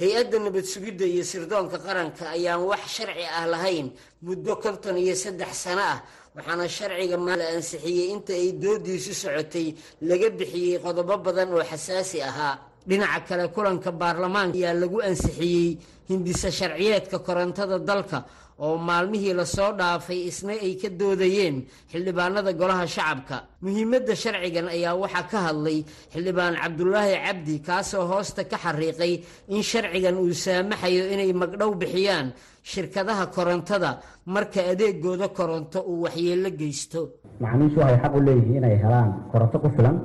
Hay'adda 0.02 0.38
nabad 0.46 0.66
sugidda 0.74 1.06
iyo 1.13 1.24
sirdoonka 1.32 1.78
qaranka 1.86 2.24
ayaan 2.36 2.62
wax 2.72 2.84
sharci 2.98 3.25
ah 3.40 3.46
lahayn 3.54 3.88
muddo 4.25 4.54
konton 4.63 4.98
iyo 5.04 5.16
saddex 5.24 5.52
sano 5.63 5.84
ah 5.94 6.00
waxaana 6.36 6.66
sharciga 6.78 7.18
la 7.42 7.46
ansixiyey 7.56 8.08
inta 8.16 8.34
ay 8.42 8.48
doodiisu 8.63 9.13
socotay 9.24 9.68
laga 10.10 10.28
bixiyey 10.40 10.78
qodobo 10.86 11.16
badan 11.25 11.50
oo 11.54 11.63
xasaasi 11.72 12.18
ahaa 12.30 12.56
dhinaca 12.90 13.22
kale 13.28 13.46
kulanka 13.56 13.90
baarlamaanka 14.02 14.58
ayaa 14.60 14.74
lagu 14.82 14.98
ansixiyey 15.10 15.78
hindisa 16.10 16.50
sharciyeedka 16.60 17.18
korontada 17.28 17.78
dalka 17.90 18.20
oo 18.66 18.78
maalmihii 18.88 19.34
la 19.40 19.46
soo 19.56 19.72
dhaafay 19.80 20.20
isna 20.30 20.54
ay 20.66 20.74
ka 20.82 20.90
doodayeen 21.00 21.56
xildhibaanada 21.92 22.52
golaha 22.62 22.86
shacabka. 22.96 23.38
Muhiimadda 23.66 24.13
sharcigan 24.24 24.68
ayaa 24.75 24.94
waxaa 25.04 25.25
ka 25.32 25.38
hadlay 25.48 25.80
xildhibaan 26.13 26.54
cabdulaahi 26.62 27.16
cabdi 27.25 27.56
kaasoo 27.68 28.06
hoosta 28.12 28.42
ka 28.52 28.58
xariiqay 28.63 29.13
in 29.56 29.62
sharcigan 29.72 30.16
uu 30.24 30.34
saamaxayo 30.46 31.04
inay 31.13 31.32
magdhow 31.42 31.72
bixiyaan 31.82 32.28
shirkadaha 32.72 33.25
korontada 33.36 33.92
marka 34.34 34.62
adeegooda 34.72 35.28
koronto 35.38 35.80
uu 35.92 36.02
waxyeello 36.06 36.50
geysto. 36.60 37.00
Macaamiishu 37.42 37.78
waxay 37.82 38.00
xaq 38.04 38.13
u 38.18 38.20
leeyihiin 38.28 38.58
inay 38.62 38.75
helaan 38.84 39.10
koronto 39.32 39.58
ku 39.63 39.68
filan 39.75 39.98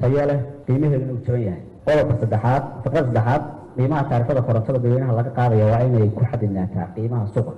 tayo 0.00 0.22
leh 0.30 0.40
qiimaheeduna 0.66 1.12
uu 1.14 1.20
jaban 1.26 1.42
yahay 1.48 1.62
qodobka 1.86 2.14
saddexaad 2.22 2.62
fiqada 2.82 3.00
saddexaad 3.08 3.42
qiimaha 3.76 4.02
taarifada 4.10 4.40
korontada 4.46 4.78
dadweynaha 4.78 5.12
laga 5.18 5.30
qaadaya 5.38 5.64
waa 5.72 5.82
inay 5.88 6.08
ku 6.16 6.22
xadidnaataa 6.30 6.86
qiimaha 6.94 7.24
suuqa. 7.34 7.52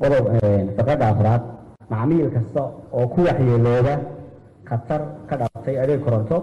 Qodob 0.00 0.24
fiqada 0.76 1.04
afraad 1.12 1.42
macmiil 1.92 2.28
kasta 2.34 2.62
oo 2.96 3.06
ku 3.14 3.20
waxyeelooba 3.28 3.94
khatar 4.68 5.00
ka 5.28 5.34
dhalatay 5.40 5.76
adeeg 5.82 6.00
koronto 6.06 6.36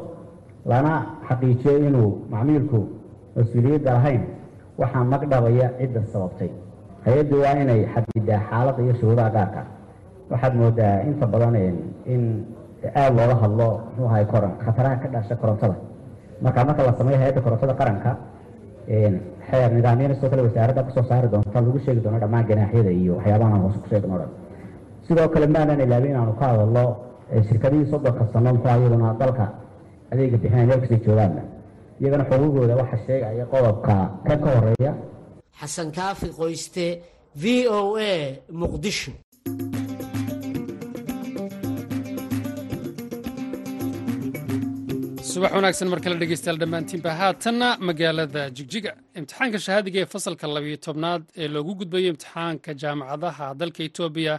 lana 0.72 0.94
xaqiijiyo 1.28 1.74
inuu 1.88 2.10
macmiilku 2.34 2.80
mas'uuliyadda 3.36 3.92
lahayn 3.98 4.22
waxaa 4.82 5.04
magdhabaya 5.14 5.68
cidda 5.80 6.02
sababtay. 6.14 6.50
Hay'addu 7.06 7.36
waa 7.44 7.56
inay 7.64 7.82
xadidaa 7.94 8.40
xaaladda 8.50 8.82
iyo 8.86 8.94
shuruudaha 9.00 9.30
gaarka. 9.36 9.62
Waxaad 10.32 10.54
moodaa 10.62 10.96
inta 11.10 11.26
badan 11.34 11.56
in 12.14 12.22
aada 12.96 13.12
looga 13.18 13.36
hadlo 13.44 13.68
muxuu 13.86 14.08
ahay 14.10 14.26
koron 14.32 14.54
khataraha 14.64 14.96
ka 15.04 15.08
dhasha 15.14 15.36
korontada 15.42 15.76
marka 16.44 16.60
marka 16.68 16.82
la 16.88 16.94
sameeyo 17.00 17.18
hay'adda 17.22 17.42
korontada 17.46 17.74
qaranka 17.82 18.12
xeer 19.50 19.70
nidaamyana 19.78 20.14
sidoo 20.16 20.30
kale 20.32 20.42
wasaaradda 20.48 20.84
ku 20.86 20.92
soo 20.96 21.04
saari 21.10 21.28
doonta 21.34 21.60
lagu 21.62 21.80
sheegi 21.86 22.02
doono 22.04 22.20
dhammaan 22.24 22.46
ganaaxyada 22.50 22.92
iyo 23.02 23.14
waxyaabahan 23.18 23.54
aan 23.56 23.74
ku 23.84 23.88
sheegno 23.92 24.16
dhan. 24.22 24.30
Sidoo 25.08 25.28
kale 25.34 25.48
maanaan 25.56 25.82
ilaabin 25.86 26.12
inaanu 26.14 26.34
ka 26.40 26.46
hadalno 26.52 26.84
shirkadihii 27.48 27.90
soddonka 27.92 28.24
sano 28.34 28.50
muxuu 28.54 28.70
iyaguna 28.82 29.14
dalka 29.22 29.46
adeega 30.12 30.38
bixinaya 30.42 30.66
meel 30.70 30.80
kastay 30.82 31.00
joogaanna 31.06 31.42
iyagana 32.02 32.24
xuquuqooda 32.30 32.74
waxa 32.82 32.98
sheegaya 33.08 33.46
qodobka 33.54 33.96
kan 34.28 34.38
ka 34.44 34.50
horreeya 34.56 34.92
xasan 35.60 35.88
kaafi 35.98 36.28
qoyste 36.40 36.86
v 37.42 37.68
o 37.78 37.80
a 37.98 38.14
muqdisho 38.62 39.12
subax 45.32 45.52
wanaagsan 45.56 45.88
mar 45.92 46.00
kale 46.04 46.16
dhegeystayaal 46.22 46.60
dhammaantiinba 46.62 47.12
haatanna 47.20 47.70
magaalada 47.88 48.44
jigjiga. 48.58 48.92
Imtixaanka 49.20 49.60
shahaadiga 49.66 50.00
ee 50.02 50.06
fasalka 50.14 50.46
labiyo 50.56 50.78
tobnaad 50.86 51.24
ee 51.42 51.48
loogu 51.54 51.74
gudbayo 51.80 52.08
imtixaanka 52.14 52.72
jaamacadaha 52.82 53.48
dalka 53.62 53.82
etoobiya 53.88 54.36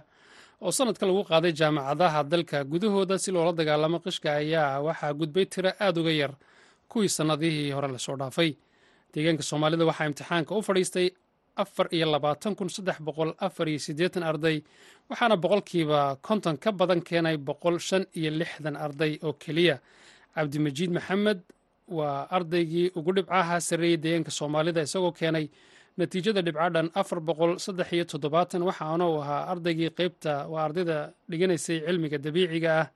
oo 0.66 0.70
sanadka 0.78 1.04
lagu 1.08 1.22
qaaday 1.30 1.52
jaamacadaha 1.60 2.20
dalka 2.32 2.58
gudahooda 2.72 3.14
si 3.22 3.28
loola 3.34 3.52
dagaalamo 3.60 3.98
qishka 4.04 4.28
ayaa 4.42 4.80
waxaa 4.86 5.12
gudbay 5.20 5.44
tiro 5.52 5.70
aada 5.84 5.98
uga 6.02 6.12
yar 6.20 6.32
kuwii 6.90 7.08
sannadihii 7.16 7.70
hore 7.76 7.88
la 7.94 7.98
soo 8.06 8.16
dhaafay. 8.20 8.50
Deegaanka 9.14 9.42
soomaalida 9.50 9.84
waxaa 9.90 10.06
imtixaanka 10.10 10.50
u 10.58 10.62
fadhiistay 10.68 11.06
afar 11.62 11.86
iyo 11.96 12.06
labaatan 12.14 12.54
kun 12.58 12.68
saddex 12.76 12.98
boqol 13.06 13.30
afar 13.46 13.66
iyo 13.68 13.78
siddeetan 13.86 14.22
arday 14.30 14.56
waxaana 15.10 15.36
boqolkiiba 15.44 16.00
konton 16.26 16.56
ka 16.64 16.70
badan 16.72 17.00
keenay 17.08 17.36
boqol 17.36 17.76
shan 17.88 18.04
iyo 18.18 18.30
lixdan 18.40 18.76
arday 18.86 19.12
oo 19.26 19.32
keliya 19.44 19.76
cabdimajiid 20.34 20.90
maxamed 20.96 21.40
waa 21.88 22.26
ardaygii 22.30 22.92
ugu 22.98 23.12
dhibcaha 23.12 23.60
sarreeyey 23.60 23.96
deegaanka 23.96 24.30
soomaalida 24.30 24.82
isagoo 24.82 25.12
keenay 25.12 25.46
natiijada 25.98 26.42
dhibcadhan 26.42 26.90
afar 26.94 27.20
boqol 27.20 27.58
saddex 27.58 27.92
iyo 27.92 28.04
toddobaatan 28.04 28.62
waxaana 28.62 29.04
uu 29.10 29.20
ahaa 29.22 29.46
ardaygii 29.52 29.90
qeybta 29.98 30.46
waa 30.52 30.64
ardayda 30.64 31.12
dhiganaysay 31.30 31.78
cilmiga 31.86 32.18
dabiiciga 32.18 32.70
ah. 32.80 32.88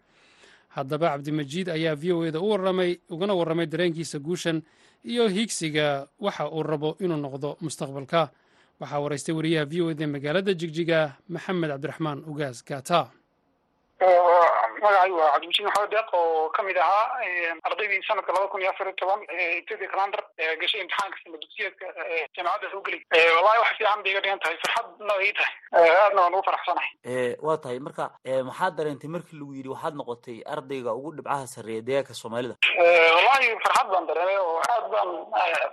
Haddaba 0.75 1.09
cabdimajiid 1.15 1.69
ayaa 1.71 1.95
v 1.95 2.13
o 2.13 2.25
eda 2.27 2.41
u 2.43 2.51
waramay 2.51 2.99
ugana 3.11 3.35
warramay 3.35 3.67
dareenkiisa 3.67 4.19
guushan 4.19 4.59
iyo 5.07 5.29
hiigsiga 5.29 6.07
waxa 6.19 6.51
uu 6.51 6.63
rabo 6.63 6.97
inuu 6.99 7.17
noqdo 7.17 7.57
mustaqbalka. 7.63 8.31
Waxaa 8.81 8.99
waraystay 9.05 9.35
wariyaha 9.39 9.71
v 9.71 9.75
o 9.83 9.91
eda 9.95 10.07
magaalada 10.07 10.51
jigjiga 10.55 11.15
maxamed 11.31 11.71
cabdiraxmaan 11.71 12.19
ugaas 12.27 12.59
gaata 12.67 13.07
magacay 14.85 15.11
waa 15.19 15.31
cabdimajiid 15.35 15.67
maxamed 15.69 15.91
deeq 15.95 16.09
oo 16.21 16.49
ka 16.57 16.63
mid 16.69 16.77
ahaa 16.77 17.07
ardaydii 17.69 18.03
sanadka 18.09 18.33
laba 18.37 18.49
kun 18.53 18.63
iyo 18.63 18.71
afar 18.71 18.87
iyo 18.89 18.97
toban 19.01 19.21
ethiopia 19.61 19.89
calander 19.95 20.21
gashay 20.63 20.81
imtixaanka 20.85 21.17
sana 21.25 21.39
dugsiyeedka 21.45 21.87
jaamacadda 22.37 22.71
soo 22.75 22.83
gelay 22.87 23.01
wallahi 23.37 23.59
wax 23.65 23.73
fiican 23.79 24.03
bay 24.05 24.13
iga 24.13 24.21
dhigan 24.25 24.41
tahay 24.45 24.57
farxadna 24.65 25.15
ay 25.25 25.33
tahay 25.39 25.55
aadna 26.05 26.21
waan 26.25 26.35
ugu 26.39 26.45
faraxsanahay 26.49 26.93
waa 27.49 27.59
tahay 27.65 27.79
marka 27.89 28.05
maxaad 28.51 28.77
dareentay 28.81 29.11
markii 29.17 29.39
lagu 29.41 29.55
yidhi 29.59 29.73
waxaad 29.75 29.95
noqotay 30.03 30.39
ardayga 30.55 30.95
ugu 31.01 31.13
dhibcaha 31.19 31.47
sarreeya 31.55 31.87
deegaanka 31.89 32.15
soomaalida 32.23 32.55
wallahi 33.17 33.49
farxad 33.67 33.87
baan 33.95 34.07
dareemay 34.13 34.39
oo 34.47 34.57
aad 34.75 34.85
baan 34.95 35.11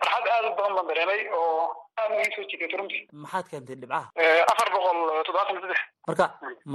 farxad 0.02 0.26
aad 0.36 0.46
u 0.50 0.56
badan 0.58 0.74
baan 0.78 0.88
dareemay 0.92 1.22
oo 1.40 1.81
maxaad 2.10 3.46
keentay 3.52 3.76
dhibcaha 3.76 4.08
afar 4.52 4.68
boqol 4.76 4.98
toddobaatan 5.26 5.56
saddex 5.62 5.80
marka 6.08 6.26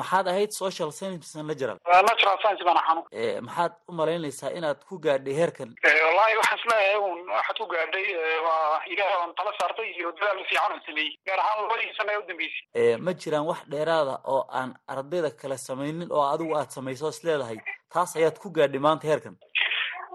maxaad 0.00 0.26
ahayd 0.32 0.50
social 0.62 0.90
science 0.98 1.34
natural? 1.50 1.78
Natural 2.10 2.36
science 2.42 2.62
baan 2.68 2.78
axanu 2.82 3.02
maxaad 3.48 3.72
u 3.88 3.92
malaynaysaa 4.00 4.50
inaad 4.58 4.78
ku 4.88 4.98
gaadhay 5.06 5.34
heerkan? 5.40 5.70
Wallahi 6.06 6.36
waxaan 6.40 6.58
is 6.58 6.64
leeyahay 6.70 6.98
un 7.10 7.18
waxaad 7.36 7.56
ku 7.60 7.66
gaadhay 7.74 8.06
waa 8.46 8.80
ilaah 8.92 9.24
on 9.24 9.34
tala 9.38 9.52
saartay 9.60 9.88
iyo 9.98 10.12
dadaal 10.16 10.44
fiican 10.50 10.72
on 10.76 10.80
sameeyey 10.86 11.12
gaar 11.26 11.40
ahaan 11.44 11.58
labadii 11.64 11.92
sana 11.98 12.12
ee 12.12 12.18
u 12.22 12.26
dambeysay. 12.28 12.96
Ma 13.06 13.12
jiraan 13.22 13.46
wax 13.50 13.60
dheeraada 13.72 14.14
oo 14.34 14.42
aan 14.60 14.70
ardayda 14.94 15.30
kale 15.40 15.56
samaynin 15.68 16.08
oo 16.16 16.24
adigu 16.34 16.52
aad 16.60 16.70
samayso 16.78 17.08
is 17.14 17.20
leedahay? 17.26 17.58
Taas 17.94 18.16
ayaad 18.16 18.36
ku 18.42 18.48
gaadhay 18.56 18.80
maanta 18.86 19.06
heerkan 19.10 19.34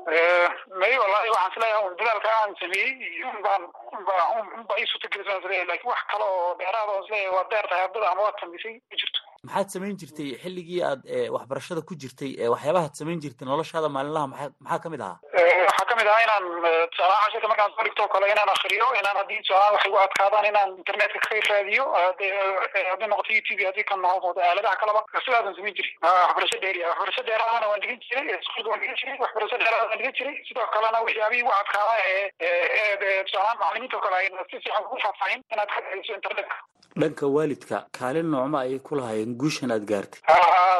may 0.06 0.94
wallahi 0.98 1.30
waxaan 1.30 1.52
is 1.52 1.58
leeyahay 1.64 1.86
un 1.88 1.96
dadaalka 2.00 2.30
aan 2.42 2.56
sameeyey 2.60 3.24
unbaan 3.34 3.64
unba 3.98 4.16
unba 4.60 4.80
ii 4.80 4.88
suurtagelisaan 4.92 5.40
is 5.42 5.46
leeyahay 5.50 5.68
laakiin 5.68 5.92
wax 5.92 6.02
kale 6.12 6.24
oo 6.24 6.56
dheeraada 6.60 6.92
on 6.92 7.04
waa 7.36 7.44
deer 7.52 7.68
tahay 7.70 7.84
ardada 7.84 8.10
ama 8.12 8.22
waad 8.28 8.40
samaysay 8.42 8.74
ma 8.90 8.96
jirto 9.02 9.20
maxaad 9.48 9.70
samayn 9.74 9.96
jirtay 10.02 10.36
xilligii 10.42 10.82
aad 10.86 11.02
waxbarashada 11.36 11.82
ku 11.82 11.96
jirtay 12.02 12.32
waxyaabahaad 12.54 12.94
samayn 13.00 13.20
jirtay 13.24 13.46
noloshaada 13.50 13.90
maalinlaha? 13.90 14.28
Maa 14.34 14.50
maxaa 14.62 14.80
ka 14.84 14.90
mid 14.94 15.02
ahaa? 15.02 15.18
Waxaa 15.66 15.86
ka 15.90 15.96
mid 15.98 16.08
ahaa 16.12 16.26
inaan 16.26 16.46
tusaalaha 16.94 17.24
cashirka 17.26 17.48
markaan 17.50 17.72
soo 17.74 17.84
dhigto 17.88 18.06
kale 18.14 18.26
inaan 18.34 18.52
akriyo 18.54 18.88
inaan 19.02 19.18
haddii 19.22 19.42
tusaalaha 19.42 19.74
waxay 19.76 19.92
gu 19.92 19.98
adkaadaan 20.06 20.46
inaan 20.52 20.70
internetka 20.78 21.20
ka 21.26 21.40
raadiyo 21.50 21.86
hadday 21.98 23.08
noqoto 23.10 23.34
youtube 23.38 23.66
haddii 23.70 23.88
ka 23.90 23.96
noqoto 23.98 24.40
aaladaha 24.46 24.76
kaleba 24.82 25.02
sidaasan 25.26 25.56
samayn 25.58 25.74
jiray. 25.74 25.94
Waxbarasho 26.06 26.58
dheeri 26.62 26.86
waxbarasho 26.86 27.24
dheeraadana 27.30 27.66
waan 27.72 27.82
dhigan 27.82 28.00
jiray 28.06 28.38
iskuulka 28.38 28.70
waan 28.70 28.82
dhigan 28.86 28.98
jiray 29.02 29.18
waxbarasho 29.26 29.58
dheeraada 29.64 29.86
waan 29.90 30.00
dhigan 30.02 30.16
jiray. 30.22 30.36
Sidoo 30.52 30.68
kalena 30.76 31.02
waxyaabihii 31.08 31.46
gu 31.50 31.52
adkaada 31.62 31.94
ee 32.46 33.24
tusaalaha 33.26 33.58
macalimiinta 33.58 33.98
o 33.98 34.02
kale 34.06 34.16
ayna 34.22 34.46
si 34.52 34.62
fiican 34.62 34.86
ugu 34.86 35.02
faahfaahin 35.06 35.42
inaad 35.54 35.70
ka 35.74 35.80
raadiso 35.88 36.14
internetka 36.20 36.58
dhanka 37.00 37.26
waalidka 37.36 37.86
kaalin 37.98 38.28
noocma 38.32 38.60
ayay 38.66 38.80
ku 38.80 38.96
lahaayeen 38.96 39.36
guushan 39.42 39.72
aad 39.72 39.86
gaartay. 39.92 40.22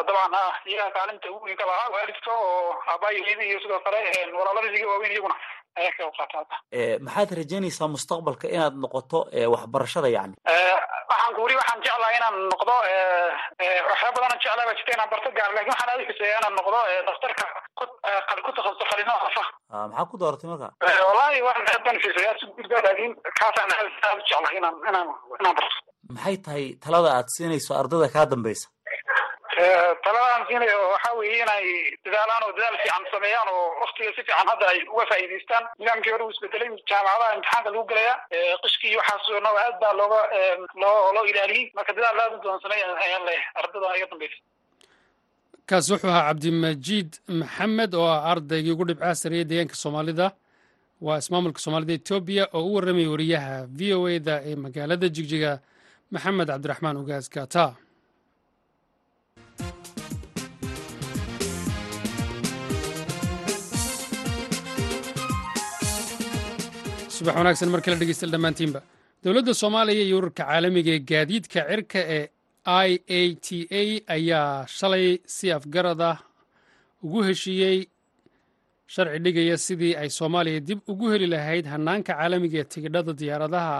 Dabcan 0.08 0.36
iyaga 0.66 0.92
kaalinta 0.98 1.28
ugu 1.32 1.46
weyn 1.46 1.58
ka 1.58 1.66
lahaa 1.66 1.90
waalidka 1.96 2.32
oo 2.32 2.76
aabaayaheeda 2.92 3.44
iyo 3.44 3.60
sidoo 3.64 3.80
kale 3.86 4.00
walaaladiisiga 4.38 4.88
waaweyn 4.92 5.12
iyaguna 5.12 5.36
ayaa 5.80 5.94
ka 6.18 6.26
qaata 6.34 6.56
maxaad 7.06 7.30
rajaynaysaa 7.40 7.88
mustaqbalka 7.96 8.48
inaad 8.56 8.76
noqoto 8.84 9.20
waxbarashada 9.54 10.10
yani 10.18 10.34
waxaan 11.12 11.34
ku 11.36 11.42
wuri 11.44 11.56
waxaan 11.62 11.82
jeclaha 11.86 12.12
inaan 12.18 12.36
noqdo 12.52 12.74
waxyaaba 13.90 14.20
badan 14.24 14.40
jeclaa 14.44 14.66
baa 14.68 14.76
jirta 14.78 14.92
inaan 14.96 15.10
barto 15.14 15.30
gaar 15.38 15.52
laakiin 15.56 15.72
waxaan 15.74 15.90
aada 15.94 16.04
xuseeya 16.10 16.38
inaan 16.42 16.56
noqdo 16.60 16.80
daktarka 17.08 17.46
ku 18.46 18.52
takhasuso 18.58 18.86
qalino 18.92 19.14
afa 19.28 19.44
maxaa 19.72 20.06
ku 20.12 20.16
dooratay 20.22 20.50
marka? 20.52 20.68
Wallahi 21.08 21.42
waxaan 21.48 21.68
aad 21.74 21.84
baan 21.86 21.98
xuseeya 22.04 22.32
si 22.40 22.46
guudba 22.56 22.78
laakin 22.86 23.12
kaasaan 23.40 23.70
aad 23.78 24.20
jeclahay 24.28 24.58
inaan 24.60 24.76
inaan 24.90 25.08
inaan 25.40 25.56
barto 25.60 25.78
maxay 26.16 26.38
tahay 26.46 26.66
talada 26.84 27.10
aad 27.18 27.28
siinayso 27.36 27.72
ardada 27.82 28.08
kaa 28.16 28.26
dambeysa 28.34 28.68
taladaan 30.04 30.44
siinaya 30.48 30.76
waxaa 30.94 31.14
weeye 31.20 31.42
inay 31.44 31.66
dadaalaan 32.06 32.44
oo 32.46 32.52
dadaal 32.58 32.78
fiican 32.84 33.04
sameeyaan 33.14 33.48
oo 33.56 33.66
waktiga 33.84 34.10
si 34.16 34.16
fiican 34.24 34.48
hadda 34.52 34.66
ay 34.72 34.80
uga 34.94 35.06
faa'iidaystaan. 35.12 35.64
Nidaamkii 35.80 36.12
hore 36.14 36.24
uu 36.26 36.34
isbedelay 36.36 36.70
jaamacadaha 36.90 37.36
imtixaanka 37.36 37.70
lagu 37.74 37.84
gelaya 37.92 38.14
qishkii 38.64 38.90
iyo 38.92 39.00
waxaas 39.00 39.28
no 39.46 39.50
aad 39.64 39.76
baa 39.82 39.94
looga 40.00 40.20
loo 40.82 41.14
loo 41.16 41.26
ilaaliyey. 41.32 41.72
Marka 41.76 41.94
dadaal 41.98 42.20
aad 42.26 42.34
u 42.38 42.44
doon 42.44 42.60
sameeya 42.64 42.86
ayaan 43.06 43.24
leeyahay 43.28 43.60
ardada 43.62 43.98
iga 43.98 44.08
dambeysa 44.12 44.38
kaasi 45.70 45.92
wuxuu 45.94 46.10
ahaa 46.10 46.28
cabdimajiid 46.30 47.12
maxamed 47.42 47.92
oo 47.96 48.08
ah 48.16 48.24
ardaygii 48.32 48.72
ugu 48.76 48.86
dhibcaa 48.90 49.16
sariyey 49.16 49.46
deegaanka 49.50 49.76
soomaalida. 49.84 50.32
Waa 51.06 51.18
ismaamulka 51.18 51.60
soomaalida 51.60 51.94
etoobiya 52.00 52.44
oo 52.54 52.66
u 52.70 52.74
warramayay 52.76 53.08
wariyaha 53.14 53.56
v 53.78 53.94
o 54.00 54.10
eda 54.10 54.36
ee 54.50 54.56
magaalada 54.56 55.08
jigjiga 55.16 55.60
maxamed 56.14 56.48
cabdiraxmaan 56.52 57.00
ugaas 57.02 57.26
gata 57.36 57.66
subax 67.16 67.36
wanaagsan 67.40 67.70
mar 67.74 67.82
kale 67.86 67.96
dhegeystayaal 68.02 68.34
dhammaantiinba. 68.36 68.80
Dowladda 69.24 69.54
soomaaliya 69.62 70.04
iyo 70.08 70.18
ururka 70.20 70.44
caalamiga 70.46 70.92
ee 70.96 71.00
gaadiidka 71.12 71.60
cirka 71.70 72.00
ee 72.18 72.24
i 72.66 72.92
a 73.20 73.22
t 73.46 73.68
a 73.82 73.84
ayaa 74.16 74.66
shalay 74.78 75.06
si 75.36 75.46
afgarad 75.58 76.02
ah 76.12 76.18
ugu 77.06 77.20
heshiiyey 77.28 77.78
sharci 78.94 79.20
dhigaya 79.26 79.56
sidii 79.66 79.94
ay 80.02 80.10
soomaaliya 80.20 80.60
dib 80.68 80.80
ugu 80.92 81.06
heli 81.14 81.28
lahayd 81.34 81.66
hanaanka 81.74 82.12
caalamiga 82.18 82.58
ee 82.62 82.68
tigidhada 82.74 83.14
diyaaradaha 83.22 83.74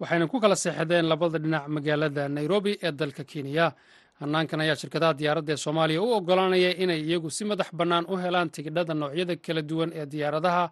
waxayna 0.00 0.26
ku 0.28 0.40
kala 0.40 0.56
seexdeen 0.56 1.06
labada 1.08 1.38
dhinac 1.38 1.68
magaalada 1.68 2.28
nairobi 2.28 2.78
ee 2.82 2.92
dalka 2.92 3.24
kenya. 3.24 3.72
Hanaankan 4.20 4.60
ayaa 4.60 4.76
shirkadaha 4.76 5.14
diyaaradda 5.18 5.52
ee 5.52 5.56
soomaaliya 5.64 6.02
u 6.02 6.08
ogolaanaya 6.18 6.70
inay 6.82 7.00
iyagu 7.02 7.30
si 7.30 7.44
madax 7.44 7.68
bannaan 7.74 8.04
u 8.08 8.14
helaan 8.16 8.50
tigidhada 8.50 8.94
noocyada 8.94 9.36
kala 9.36 9.62
duwan 9.62 9.90
ee 9.94 10.06
diyaaradaha 10.06 10.70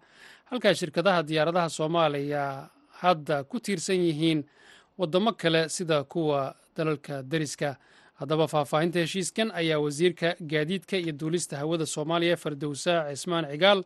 halkaa 0.49 0.73
shirkadaha 0.73 1.23
diyaaradaha 1.23 1.69
soomaaliya 1.69 2.69
hadda 3.01 3.43
ku 3.43 3.59
tiirsan 3.59 3.99
yihiin 4.07 4.43
waddamo 4.97 5.31
kale 5.33 5.69
sida 5.69 6.03
kuwa 6.03 6.55
dalalka 6.75 7.23
deriska. 7.23 7.75
Haddaba 8.19 8.47
faahfaahinta 8.47 8.99
heshiiskan 8.99 9.51
ayaa 9.51 9.79
wasiirka 9.79 10.35
gaadiidka 10.39 10.97
iyo 10.97 11.11
duulista 11.11 11.57
hawada 11.57 11.85
soomaaliya 11.85 12.37
fardowsa 12.37 13.09
cismaan 13.11 13.45
cigaal 13.51 13.83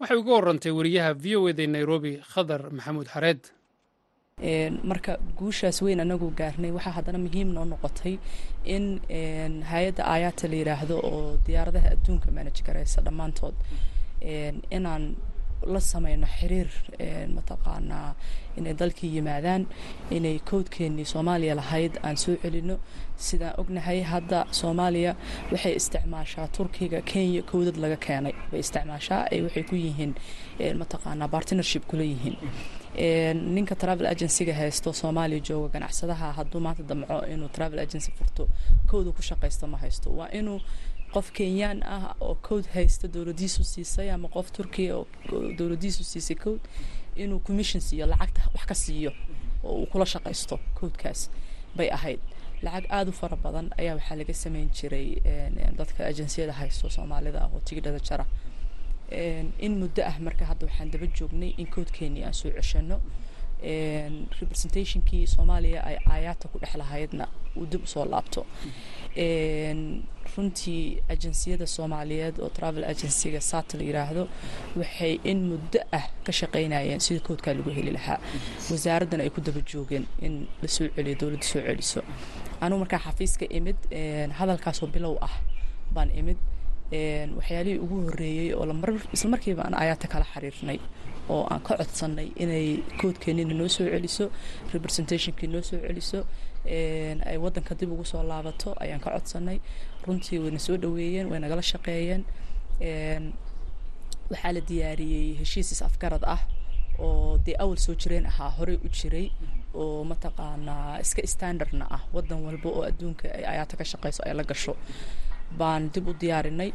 waxay 0.00 0.16
uga 0.16 0.32
warantay 0.32 0.70
wariyaha 0.72 1.14
v 1.14 1.36
o 1.36 1.48
eda 1.48 1.66
nairobi 1.66 2.20
khadar 2.32 2.70
maxamuud 2.70 3.08
xareed 3.14 3.40
marka 4.90 5.18
guushaas 5.38 5.82
weyn 5.82 6.00
anagu 6.00 6.28
gaarnay 6.40 6.70
waxaa 6.76 6.94
haddana 6.98 7.18
muhiim 7.18 7.48
noo 7.56 7.64
noqotay 7.72 8.14
in 8.74 8.84
hay'adda 9.70 10.02
aayaata 10.12 10.48
la 10.50 10.56
yidhaahdo 10.60 10.96
oo 11.10 11.36
diyaaradaha 11.46 11.88
adduunka 11.94 12.28
manaj 12.36 12.58
garaysa 12.66 13.00
dhammaantood. 13.06 13.54
Inaan 14.76 15.04
la 15.72 15.80
sameyno 15.80 16.26
xiriir 16.36 16.68
mataqaanaa 17.36 18.14
inay 18.58 18.74
dalkii 18.80 19.10
yimaadaan 19.16 19.62
inay 20.16 20.38
koodkeenii 20.50 21.04
soomaaliya 21.12 21.54
lahayd 21.60 21.94
aan 22.02 22.16
soo 22.16 22.36
celino. 22.42 22.76
Sidaan 23.16 23.54
ognahay 23.60 24.00
hadda 24.12 24.46
soomaaliya 24.60 25.12
waxay 25.52 25.74
isticmaashaa 25.80 26.48
turkiga 26.56 27.00
kenya 27.02 27.42
koodad 27.50 27.76
laga 27.82 27.96
keenay. 28.06 28.32
Bay 28.50 28.60
isticmaashaa 28.64 29.22
ay 29.32 29.40
waxay 29.46 29.62
ku 29.70 29.74
yihiin 29.76 30.12
mataqaanaa 30.80 31.28
partnership 31.34 31.84
kula 31.90 32.02
yihiin 32.12 32.36
ninka 32.94 33.74
travel 33.74 34.06
agencyga 34.06 34.54
haysto 34.54 34.92
soomaaliya 34.92 35.40
jooga 35.40 35.68
ganacsadaha 35.74 36.32
hadduu 36.32 36.60
maanta 36.60 36.82
damco 36.82 37.26
inuu 37.32 37.48
travel 37.48 37.78
agency 37.78 38.10
furto 38.18 38.48
kooda 38.90 39.10
ku 39.12 39.22
shaqaysto 39.22 39.66
ma 39.66 39.78
haysto. 39.78 40.10
Waa 40.10 40.28
inuu 40.32 40.60
qof 41.12 41.30
kenyaan 41.32 41.82
ah 41.82 42.14
oo 42.20 42.34
code 42.34 42.68
haysta 42.74 43.08
dowladiisu 43.08 43.64
siisay 43.64 44.10
ama 44.10 44.28
qof 44.28 44.50
turkiya 44.52 44.96
oo 44.96 45.06
dowladiisu 45.58 46.04
siisay 46.04 46.36
code 46.36 46.60
inuu 47.16 47.38
commission 47.38 47.80
siiyo 47.80 48.06
lacagta 48.06 48.42
wax 48.54 48.64
ka 48.66 48.74
siiyo 48.74 49.12
oo 49.64 49.74
uu 49.80 49.86
kula 49.86 50.06
shaqaysto 50.06 50.58
codekaas 50.74 51.30
bay 51.76 51.88
ahayd. 51.90 52.20
Lacag 52.62 52.84
aada 52.90 53.10
u 53.10 53.12
fara 53.12 53.36
badan 53.36 53.70
ayaa 53.78 53.94
waxaa 53.94 54.16
laga 54.16 54.34
sameyn 54.34 54.68
jiray 54.70 55.22
dadka 55.78 56.06
agenciyada 56.06 56.52
haysto 56.52 56.90
soomaalida 56.90 57.38
ah 57.44 57.50
oo 57.54 57.60
tigidhada 57.64 57.98
jara 58.08 58.26
in 59.10 59.72
muddo 59.80 60.02
ah 60.10 60.16
marka 60.26 60.44
hadda 60.50 60.66
waxaan 60.66 60.90
daba 60.90 61.06
joognay 61.18 61.54
in 61.58 61.66
codekeenii 61.66 62.24
aan 62.24 62.32
soo 62.34 62.50
ceshano. 62.56 63.00
Representationkii 64.40 65.26
soomaaliya 65.26 65.80
ay 65.84 65.96
aayaata 66.12 66.48
ku 66.48 66.58
dhex 66.58 66.74
lahaydna 66.80 67.26
uu 67.56 67.66
dib 67.66 67.82
u 67.84 67.86
soo 67.86 68.04
laabto. 68.04 68.46
Runtii 70.36 71.02
agenciyada 71.08 71.66
soomaaliyeed 71.66 72.38
oo 72.40 72.48
travel 72.48 72.84
agencyga 72.84 73.40
saata 73.40 73.76
la 73.78 73.84
yiraahdo 73.84 74.28
waxay 74.76 75.18
in 75.24 75.38
muddo 75.50 75.80
ah 75.92 76.06
ka 76.24 76.32
shaqeynayeen 76.32 77.00
sidii 77.00 77.20
koodkaa 77.28 77.54
lagu 77.54 77.70
heli 77.70 77.90
lahaa. 77.98 78.18
Wasaaraddana 78.70 79.22
ay 79.26 79.30
ku 79.30 79.40
daba 79.40 79.60
joogeen 79.60 80.06
in 80.22 80.46
la 80.62 80.68
soo 80.68 80.88
celiyo 80.96 81.16
dowladda 81.20 81.46
soo 81.52 81.60
celiso. 81.66 82.00
Anugu 82.60 82.78
markaa 82.84 82.98
xafiiska 83.06 83.44
imid 83.58 83.76
hadalkaasoo 84.38 84.86
bilow 84.94 85.16
ah 85.20 85.34
baan 85.94 86.10
imid 86.20 86.38
waxyaalihii 86.92 87.78
ugu 87.84 87.96
horeeyey 88.06 88.52
oo 88.54 88.64
isla 89.14 89.30
markiiba 89.30 89.62
aan 89.66 89.74
aayaata 89.80 90.06
kala 90.12 90.24
xiriirnay 90.32 90.78
oo 91.34 91.42
aan 91.50 91.60
ka 91.66 91.76
codsannay 91.78 92.28
inay 92.42 92.66
koodkeenina 93.00 93.54
noo 93.54 93.68
soo 93.68 93.86
celiso 93.94 94.24
representationkii 94.74 95.48
noo 95.52 95.62
soo 95.62 95.78
celiso 95.86 96.20
ay 97.30 97.36
waddanka 97.44 97.74
dib 97.78 97.92
ugu 97.92 98.04
soo 98.04 98.22
laabato 98.22 98.74
ayaan 98.82 99.00
ka 99.00 99.10
codsannay. 99.16 99.58
Runtii 100.06 100.38
wayna 100.42 100.58
soo 100.58 100.76
dhoweeyeen 100.82 101.26
way 101.30 101.38
nagala 101.40 101.62
shaqeeyeen. 101.62 102.22
Waxaa 104.30 104.52
la 104.56 104.60
diyaariyey 104.68 105.28
heshiisis 105.40 105.82
afgarad 105.82 106.24
ah 106.34 106.40
oo 106.98 107.38
dee 107.46 107.56
awal 107.62 107.76
soo 107.78 107.94
jireen 107.94 108.26
ahaa 108.26 108.50
horey 108.58 108.78
u 108.86 108.88
jiray 108.98 109.26
oo 109.74 110.04
mataqaanaa 110.10 110.98
iska 111.04 111.22
standardna 111.34 111.86
ah. 111.96 112.02
Waddan 112.14 112.40
walba 112.46 112.68
oo 112.70 112.82
adduunka 112.90 113.26
ay 113.36 113.44
ayaata 113.52 113.76
ka 113.80 113.84
shaqeyso 113.84 114.20
ay 114.26 114.34
la 114.34 114.44
gasho 114.50 114.76
baan 115.58 115.90
dib 115.94 116.06
u 116.08 116.12
diyaarinay. 116.22 116.70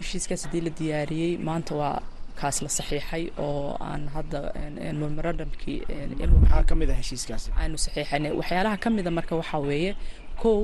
Heshiiskaas 0.00 0.42
haddii 0.46 0.60
la 0.66 0.70
diyaariyey 0.80 1.32
maanta 1.48 1.74
waa 1.80 1.96
kaas 2.40 2.62
la 2.64 2.68
saxiixay 2.78 3.24
oo 3.46 3.76
aan 3.88 4.02
hadda 4.14 4.40
memorandumkii 5.02 5.78
maxaa 6.42 6.62
ka 6.68 6.74
mid 6.80 6.90
ah 6.90 6.98
aanu 7.60 7.76
saxiixanay 7.84 8.32
waxyaalaha 8.40 8.76
ka 8.84 8.88
mida 8.96 9.10
marka 9.18 9.34
waxaa 9.40 9.60
weeye 9.68 9.92
kow 10.42 10.58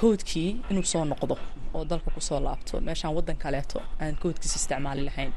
koodkii 0.00 0.50
inuu 0.70 0.84
soo 0.92 1.04
noqdo 1.12 1.36
oo 1.74 1.84
dalka 1.90 2.10
ku 2.14 2.20
soo 2.28 2.40
laabto 2.46 2.80
meeshaan 2.86 3.14
waddan 3.16 3.36
kaleeto 3.44 3.78
aan 4.02 4.14
koodkiisa 4.22 4.56
isticmaali 4.60 5.02
lahayn. 5.08 5.32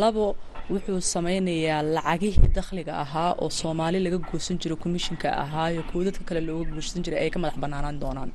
Labo 0.00 0.26
wuxuu 0.70 1.00
sameynayaa 1.14 1.82
lacagihii 1.96 2.48
dakhliga 2.58 2.92
ahaa 3.04 3.30
oo 3.42 3.50
soomaali 3.60 3.98
laga 4.06 4.18
goosan 4.30 4.56
jiro 4.62 4.76
commissionka 4.84 5.28
ahaayo 5.44 5.82
koodadka 5.92 6.24
kale 6.28 6.40
looga 6.48 6.70
goosan 6.74 7.02
jiray 7.04 7.20
ay 7.24 7.30
ka 7.34 7.38
madax 7.42 7.56
banaanaan 7.64 8.00
doonaan. 8.02 8.30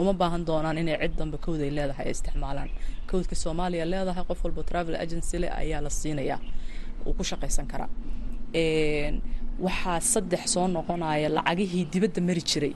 Uma 0.00 0.12
baahan 0.20 0.42
doonaan 0.48 0.78
inay 0.82 0.96
cid 1.02 1.14
dambe 1.20 1.36
kood 1.44 1.60
ay 1.66 1.70
leedahay 1.78 2.06
ay 2.06 2.12
isticmaalaan. 2.16 2.70
Koodka 3.10 3.34
soomaaliya 3.44 3.84
leedahay 3.92 4.24
qof 4.28 4.40
walba 4.44 4.62
travel 4.70 4.94
agency 5.04 5.36
leh 5.42 5.50
ayaa 5.62 5.80
la 5.86 5.90
siinayaa 6.00 6.38
uu 7.06 7.12
ku 7.18 7.24
shaqaysan 7.30 7.66
karaa. 7.72 7.88
Waxaa 9.66 10.00
saddex 10.12 10.42
soo 10.54 10.66
noqonaya 10.76 11.28
lacagihii 11.36 11.84
dibadda 11.92 12.20
mari 12.28 12.42
jiray. 12.50 12.72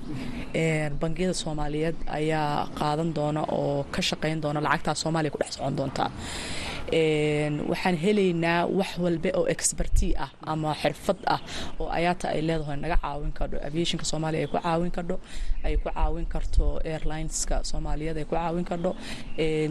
Bangiyada 1.01 1.35
soomaaliyeed 1.43 1.97
ayaa 2.19 2.69
qaadan 2.81 3.11
doona 3.19 3.41
oo 3.59 3.85
ka 3.95 4.01
shaqayn 4.09 4.39
doona 4.45 4.61
lacagtaa 4.67 4.95
soomaaliya 5.03 5.33
ku 5.35 5.39
dhex 5.43 5.53
socon 5.57 5.75
doontaa 5.79 6.11
waxaan 6.93 7.97
helaynaa 8.05 8.67
wax 8.79 8.99
walba 9.05 9.31
oo 9.39 9.47
experti 9.55 10.09
ah 10.25 10.31
ama 10.53 10.75
xirfad 10.83 11.19
ah 11.27 11.41
oo 11.81 11.89
ayaata 11.89 12.29
ay 12.35 12.41
leedahay 12.49 12.77
naga 12.77 12.97
caawin 13.03 13.33
kardho 13.33 13.57
aviationka 13.69 14.05
soomaaliya 14.05 14.41
ay 14.45 14.49
ku 14.53 14.59
caawin 14.61 14.91
kardho 14.97 15.17
ay 15.65 15.75
ku 15.77 15.89
caawin 15.91 16.27
karto 16.27 16.67
airlineska 16.85 17.65
soomaaliyeed 17.71 18.17
ay 18.21 18.25
ku 18.29 18.35
caawin 18.37 18.65
kardho 18.71 18.93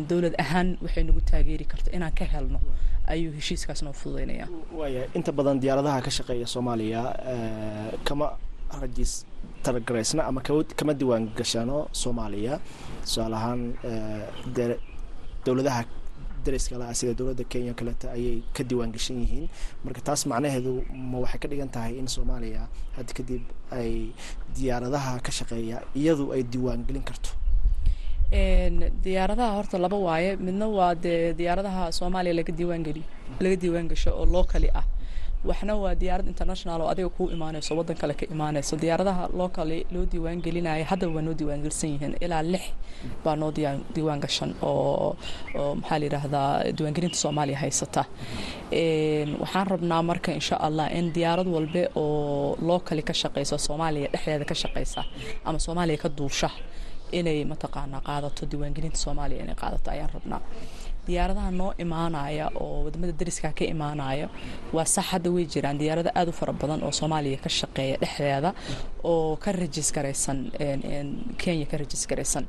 dowlad 0.10 0.36
ahaan 0.44 0.78
waxay 0.82 1.04
nagu 1.04 1.22
taageeri 1.22 1.66
karto 1.66 1.90
inaan 1.94 2.14
ka 2.20 2.26
helno. 2.26 2.60
Ayuu 3.14 3.32
heshiiskaas 3.36 3.84
noo 3.84 3.92
fududeynaya 3.94 4.48
waaya 4.80 5.02
inta 5.18 5.32
badan 5.38 5.60
diyaaradaha 5.60 6.00
ka 6.06 6.12
shaqeeya 6.18 6.48
soomaaliya 6.48 7.02
kama 8.08 8.28
rajis 8.82 9.26
talagaraysna 9.64 10.24
ama 10.24 10.40
kama 10.80 10.94
diwaan 10.96 11.28
gashano 11.38 11.88
soomaaliya. 11.92 12.60
Tusaale 13.04 13.36
ahaan 13.36 13.62
dowladaha 15.46 15.84
dariska 16.46 16.76
la 16.82 16.88
sida 17.00 17.14
dowladda 17.20 17.44
kenya 17.52 17.74
kaleeta 17.80 18.08
ayay 18.18 18.38
ka 18.56 18.64
diwaan 18.70 18.92
gashan 18.96 19.18
yihiin. 19.24 19.46
Marka 19.86 20.02
taas 20.08 20.22
macnaheedu 20.32 20.74
ma 21.12 21.18
waxay 21.24 21.40
ka 21.44 21.48
dhigan 21.52 21.70
tahay 21.76 21.94
in 22.02 22.08
soomaaliya 22.16 22.64
hadda 22.98 23.14
kadib 23.18 23.44
ay 23.80 23.92
diyaaradaha 24.56 25.14
ka 25.26 25.32
shaqeeya 25.38 25.78
iyadu 26.02 26.26
ay 26.36 26.44
diwaan 26.54 26.82
gelin 26.88 27.04
karto. 27.10 27.32
Diyaaradaha 29.04 29.52
horta 29.58 29.78
laba 29.78 29.98
waaye. 30.08 30.32
Midna 30.46 30.68
waa 30.78 30.94
dee 30.96 31.34
diyaaradaha 31.40 31.84
soomaaliya 32.00 32.34
laga 32.40 32.54
diiwaangeliyo 32.60 33.06
laga 33.44 33.56
diiwaan 33.62 33.88
gasho 33.92 34.10
oo 34.20 34.26
locally 34.36 34.70
ah 34.80 34.86
waxna 35.50 35.74
waa 35.84 35.96
diyaarad 36.02 36.28
international 36.34 36.80
oo 36.84 36.90
adiga 36.94 37.10
kuu 37.18 37.28
imaanayso 37.36 37.72
waddan 37.80 37.98
kale 38.02 38.14
ka 38.20 38.26
imaanayso 38.36 38.74
diyaaradaha 38.84 39.24
kale 39.58 39.78
loo 39.94 40.06
diiwaan 40.12 40.40
gelinaya 40.46 40.86
waa 41.16 41.22
noo 41.28 41.34
diiwaan 41.40 41.62
gelsan 41.66 41.90
yihiin. 41.94 42.14
Ilaa 42.26 42.44
lix 42.54 42.64
baa 43.24 43.36
noo 43.42 43.52
diiwaan 43.96 44.20
gashan 44.24 44.52
oo 44.62 45.16
oo 45.60 45.76
maxaa 45.80 46.00
la 46.00 46.06
yidhaahdaa 46.06 46.50
diiwaangelinta 46.78 47.18
soomaaliya 47.24 47.58
haysata. 47.64 48.04
Waxaan 49.42 49.68
rabnaa 49.74 50.02
marka 50.10 50.32
insha 50.40 50.56
allah 50.68 50.86
in 50.98 51.06
diyaarad 51.16 51.48
walbe 51.56 51.82
oo 51.96 52.80
kale 52.88 53.02
ka 53.10 53.14
shaqeysa 53.22 53.56
soomaaliya 53.68 54.08
dhexdeeda 54.14 54.46
ka 54.52 54.56
shaqeysa 54.64 55.02
ama 55.48 55.60
soomaaliya 55.66 55.98
ka 56.04 56.10
duusha 56.18 56.50
inay 57.20 57.40
mataqaanaa 57.52 58.02
qaadato 58.08 58.42
diiwaangelinta 58.52 58.98
soomaaliya 59.06 59.42
inay 59.46 59.56
qaadato 59.62 59.88
ayaan 59.94 60.10
rabnaa 60.16 60.42
diyaaradaha 61.08 61.52
noo 61.60 61.72
imaanaya 61.84 62.46
oo 62.64 62.84
waddamada 62.86 63.14
dariska 63.22 63.50
ka 63.60 63.66
imaanaya 63.74 64.28
waa 64.76 64.86
sax 64.96 65.06
hadda 65.12 65.30
way 65.36 65.46
jiraan. 65.54 65.78
Diyaarado 65.82 66.10
aada 66.20 66.30
u 66.30 66.34
fara 66.40 66.54
badan 66.62 66.80
oo 66.88 66.92
soomaaliya 67.00 67.38
ka 67.46 67.50
shaqeeya 67.60 67.96
dhexdeeda 68.04 68.50
oo 69.12 69.36
ka 69.44 69.50
rajis 69.52 69.90
garaysan 69.96 70.40
kenya 71.42 71.66
ka 71.72 71.76
rajis 71.82 72.04
garaysan 72.12 72.46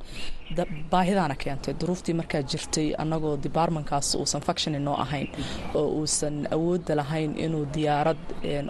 baahidaana 0.90 1.34
keentay 1.42 1.74
duruuftii 1.80 2.14
markaa 2.20 2.42
jirtay 2.42 2.88
annagoo 3.02 3.36
departmentkaas 3.46 4.14
uusan 4.20 4.42
functioni 4.46 4.78
noo 4.78 4.96
ahayn 5.04 5.28
oo 5.74 5.86
uusan 5.98 6.36
awoodda 6.56 6.94
lahayn 7.00 7.38
inuu 7.44 7.64
diyaarad 7.74 8.20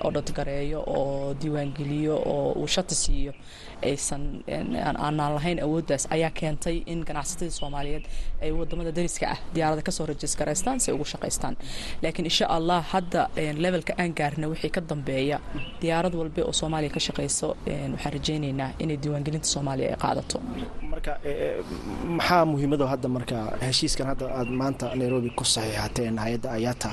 odhod 0.08 0.28
gareeyo 0.38 0.80
oo 0.86 1.34
diiwaangeliyo 1.40 2.14
oo 2.34 2.52
uu 2.52 2.66
shati 2.74 2.94
siiyo 2.94 3.32
aysan 3.88 4.22
aanaan 4.86 5.34
lahayn 5.34 5.58
awooddaas. 5.62 6.06
Ayaa 6.10 6.30
keentay 6.30 6.76
in 6.86 7.00
ganacsatadii 7.08 7.50
soomaaliyeed 7.60 8.04
ay 8.42 8.50
waddamada 8.52 8.92
dariska 8.98 9.26
ah 9.34 9.38
diyaarada 9.54 9.82
ka 9.82 9.92
soo 9.96 10.06
rajis 10.06 10.36
garaystaan 10.40 10.80
si 10.80 10.90
ay 10.90 10.94
ugu 10.96 11.04
shaqaystaan. 11.12 11.54
Laakiin 12.02 12.26
insha 12.30 12.46
allah 12.56 12.80
hadda 12.92 13.22
levelka 13.64 13.92
aan 13.98 14.14
gaarna 14.20 14.46
wixii 14.52 14.70
ka 14.76 14.80
dambeeya 14.80 15.40
diyaarad 15.82 16.14
walbe 16.20 16.42
oo 16.48 16.52
soomaaliya 16.60 16.92
ka 16.96 17.00
shaqayso 17.06 17.48
waxaan 17.66 18.12
rajaynaynaa 18.16 18.70
inay 18.82 18.96
diiwaangelinta 19.02 19.46
soomaaliya 19.54 19.88
ay 19.90 19.96
qaadato. 20.04 20.38
Marka 20.92 21.12
maxaa 22.16 22.44
muhiimado 22.50 22.84
hadda 22.92 23.08
marka 23.16 23.36
heshiiskan 23.66 24.06
hadda 24.10 24.26
aad 24.38 24.48
maanta 24.60 24.86
nairobi 25.00 25.30
ku 25.38 25.44
saxiixateen 25.54 26.16
hay'adda 26.24 26.48
ayaata 26.58 26.90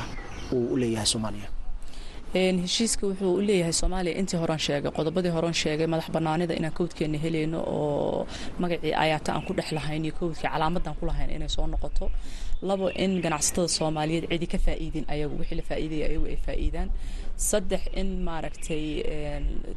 uu 0.55 0.65
u 0.73 0.77
leeyahay 0.81 1.05
soomaaliya? 1.13 1.49
Heshiiska 2.33 3.03
wuxuu 3.07 3.33
u 3.39 3.41
leeyahay 3.47 3.73
soomaaliya 3.81 4.15
intii 4.19 4.39
horan 4.43 4.59
sheegay 4.65 4.91
qodobadii 4.97 5.31
horan 5.37 5.53
sheegay 5.61 5.87
madax 5.93 6.07
banaanida 6.15 6.53
inaan 6.59 6.73
kowdkeena 6.77 7.17
helayno 7.23 7.59
oo 7.77 8.27
magacii 8.61 8.93
ayaata 9.03 9.29
aan 9.35 9.43
ku 9.47 9.53
dhex 9.57 9.67
lahayn 9.77 10.05
iyo 10.05 10.13
kowdkii 10.19 10.47
calaamadaan 10.53 10.95
ku 10.99 11.05
lahayn 11.09 11.29
inay 11.35 11.49
soo 11.55 11.67
noqoto. 11.73 12.05
Labo 12.69 12.85
in 13.03 13.11
ganacsatada 13.23 13.67
soomaaliyeed 13.77 14.25
cidi 14.31 14.47
ka 14.53 14.57
faa'iidin 14.65 15.05
ayagu 15.13 15.35
wixii 15.39 15.57
la 15.59 15.63
faa'iidaya 15.69 16.05
ayagu 16.09 16.25
ay 16.31 16.37
faa'iidaan 16.45 16.89
saddex 17.35 17.81
in 17.99 18.09
maaragtay 18.27 18.83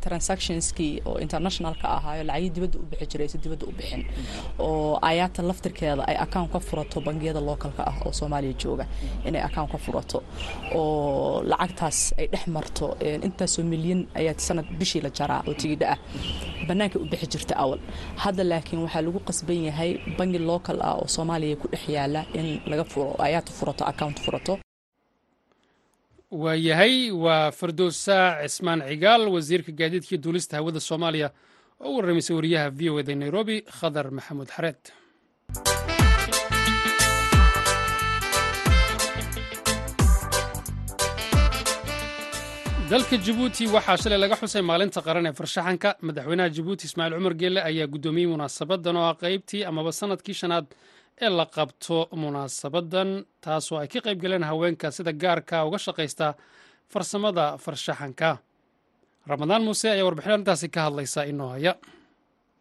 transactionskii 0.04 1.02
oo 1.06 1.18
internationalka 1.18 1.86
ahaayo 1.96 2.24
lacagii 2.24 2.50
dibadda 2.56 2.78
u 2.78 2.86
bixi 2.90 3.06
jiray 3.12 3.28
si 3.28 3.38
dibadda 3.38 3.66
u 3.66 3.72
bixin. 3.78 4.02
Oo 4.58 4.98
ayaata 5.02 5.42
laftirkeeda 5.42 6.02
ay 6.10 6.16
account 6.24 6.52
ka 6.52 6.60
furato 6.60 7.00
bangiyada 7.00 7.40
localka 7.40 7.82
ah 7.86 7.96
oo 8.06 8.12
soomaaliya 8.12 8.54
jooga 8.62 8.86
inay 9.28 9.42
account 9.48 9.70
ka 9.72 9.78
furato. 9.78 10.22
Oo 10.74 11.42
lacagtaas 11.50 11.98
ay 12.18 12.26
dhex 12.32 12.46
marto 12.46 12.86
intaasoo 13.26 13.64
milyan 13.72 14.06
ayaa 14.14 14.34
sanad 14.38 14.66
bishii 14.78 15.00
la 15.06 15.10
jaraa 15.18 15.42
oo 15.48 15.54
tigidha 15.54 15.86
ah. 15.94 15.98
Bannaanka 16.68 16.98
u 16.98 17.04
bixi 17.10 17.26
jirta 17.32 17.54
awal. 17.56 17.80
Hadda 18.22 18.44
laakiin 18.44 18.80
waxaa 18.84 19.02
lagu 19.06 19.20
qasban 19.28 19.64
yahay 19.68 19.90
bangi 20.18 20.38
local 20.38 20.78
ah 20.82 20.94
oo 21.00 21.06
soomaaliya 21.16 21.56
ku 21.56 21.68
dhex 21.72 21.88
yaalla 21.96 22.20
in 22.38 22.60
laga 22.70 22.84
furo 22.84 23.16
ayaata 23.26 23.52
furato 23.58 23.84
account 23.92 24.16
furato 24.24 24.58
waayahay 26.42 27.10
waa 27.24 27.50
fardowsa 27.58 28.18
cismaan 28.42 28.82
cigaal 28.88 29.22
wasiirka 29.34 29.72
gaadiidkii 29.80 30.18
duulista 30.24 30.56
hawada 30.58 30.80
soomaaliya 30.88 31.28
oo 31.84 31.90
u 31.92 31.96
warramaysay 31.96 32.36
wariyaha 32.38 32.70
v 32.78 32.90
o 32.90 32.98
eda 33.02 33.14
nairobi 33.22 33.56
khadar 33.78 34.06
maxamuud 34.16 34.48
xareed. 34.56 34.82
Dalka 42.90 43.16
jabuuti 43.24 43.64
waxaa 43.74 43.96
shalay 44.02 44.18
laga 44.22 44.36
xusay 44.40 44.62
maalinta 44.68 45.00
qaran 45.06 45.26
ee 45.26 45.32
farshaxanka. 45.38 45.90
Madaxweynaha 46.06 46.48
jabuuti 46.56 46.84
ismaaciil 46.88 47.16
cumar 47.18 47.34
geelle 47.40 47.60
ayaa 47.70 47.86
guddoomiyey 47.92 48.28
munaasabadan 48.32 48.96
oo 49.00 49.06
ah 49.10 49.16
qaybtii 49.22 49.62
amaba 49.70 49.90
sannadkii 50.00 50.34
shanaad 50.40 50.66
ee 51.20 51.28
la 51.38 51.46
qabto 51.46 52.08
munaasabadan 52.22 53.10
taasoo 53.44 53.78
ay 53.78 53.88
ka 53.88 54.00
qayb 54.06 54.18
galeen 54.22 54.44
haweenka 54.50 54.90
sida 54.90 55.12
gaarka 55.12 55.64
uga 55.66 55.78
shaqaysta 55.78 56.34
farsamada 56.92 57.44
farshaxanka. 57.64 58.30
Ramadaan 59.26 59.62
muuse 59.64 59.86
ayaa 59.90 60.04
warbixin 60.08 60.32
arrintaasi 60.32 60.68
ka 60.74 60.80
hadlaysa 60.86 61.24
inoo 61.32 61.48
haya 61.54 61.72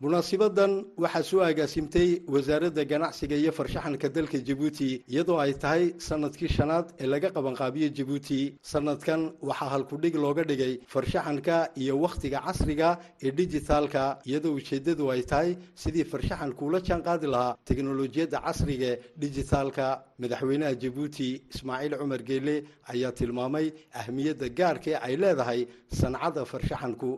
munaasibadan 0.07 0.71
waxaa 1.03 1.23
soo 1.29 1.41
agaasimtay 1.49 2.09
wasaaradda 2.33 2.83
ganacsiga 2.91 3.35
iyo 3.41 3.51
farshaxanka 3.57 4.09
dalka 4.15 4.37
jabuuti 4.47 4.89
iyadoo 5.13 5.39
ay 5.39 5.53
tahay 5.63 5.83
sannadkii 6.07 6.49
shanaad 6.57 6.85
ee 7.01 7.07
laga 7.13 7.29
qabanqaabiyo 7.35 7.87
jabuuti 7.97 8.39
sanadkan 8.71 9.21
waxaa 9.49 9.69
halkudhig 9.73 10.15
looga 10.23 10.43
dhigay 10.49 10.73
farshaxanka 10.93 11.55
iyo 11.81 11.93
wakhtiga 12.03 12.39
casriga 12.47 12.89
ee 13.25 13.31
dijitaalka 13.39 14.03
iyadoo 14.29 14.53
ujeeddadu 14.59 15.03
ay 15.13 15.21
tahay 15.31 15.49
sidii 15.83 16.03
farshaxankuula 16.11 16.79
jaanqaadi 16.89 17.27
lahaa 17.33 17.55
teknolojiyadda 17.69 18.37
casriga 18.47 18.91
dijitaalka. 19.21 19.85
Madaxweynaha 20.21 20.75
jabuuti 20.83 21.27
ismaaciil 21.53 21.93
cumar 22.01 22.21
geele 22.29 22.55
ayaa 22.93 23.11
tilmaamay 23.19 23.67
ahmiyadda 24.01 24.47
gaarkae 24.59 24.95
ay 25.07 25.15
leedahay 25.23 25.61
sancadda 26.01 26.41
farshaxanku 26.51 27.09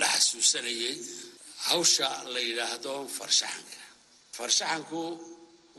la 0.00 0.06
xasuusanayey 0.14 0.96
hawsha 1.68 2.08
la 2.32 2.40
yidhaahdo 2.48 2.92
farshaxanka. 3.16 3.80
Farshaxanku 4.36 5.00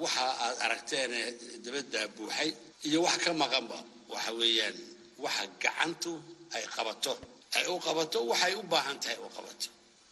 waxa 0.04 0.26
aad 0.46 0.56
aragteene 0.66 1.22
dabadda 1.66 2.02
buuxay 2.16 2.50
iyo 2.88 3.00
wax 3.06 3.18
ka 3.26 3.32
maqanba. 3.42 3.78
Waxa 4.14 4.32
weeyaan 4.40 4.78
waxa 5.24 5.44
gacantu 5.64 6.12
ay 6.56 6.64
qabato. 6.76 7.14
Ay 7.58 7.66
u 7.74 7.80
qabato 7.86 8.20
waxay 8.32 8.54
u 8.60 8.64
baahan 8.72 8.98
tahay 9.04 9.18
u 9.26 9.30
qabato. 9.36 9.68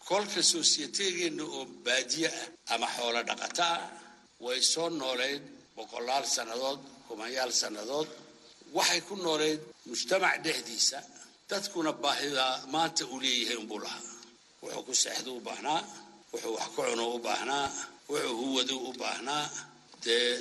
Kolka 0.07 0.41
soosiyetegeenna 0.51 1.43
oo 1.57 1.63
baadiye 1.85 2.29
ah 2.41 2.73
ama 2.73 2.87
xoolo 2.95 3.19
dhaqato 3.29 3.63
ah 3.75 3.81
way 4.45 4.59
soo 4.73 4.89
nooleyd 5.01 5.41
boqolaal 5.75 6.25
sannadood 6.35 6.79
kumanyaal 7.07 7.51
sannadood. 7.61 8.09
Waxay 8.77 9.01
ku 9.07 9.13
nooleyd 9.25 9.61
mujtamac 9.89 10.35
dhexdiisa 10.45 10.99
dadkuna 11.49 11.91
baahida 12.03 12.45
maanta 12.73 13.03
uu 13.13 13.19
leeyahay 13.23 13.57
unbuu 13.61 13.79
lahaa. 13.85 14.03
Wuxuu 14.61 14.83
ku 14.87 14.93
seexdu 15.03 15.31
u 15.37 15.41
baahnaa 15.47 15.81
wuxuu 16.31 16.53
wax 16.57 16.67
ku 16.75 16.81
cuno 16.87 17.05
u 17.15 17.19
baahnaa 17.27 17.65
wuxuu 18.09 18.35
huwadu 18.41 18.75
u 18.89 18.93
baahnaa. 19.01 19.45
Dee 20.05 20.31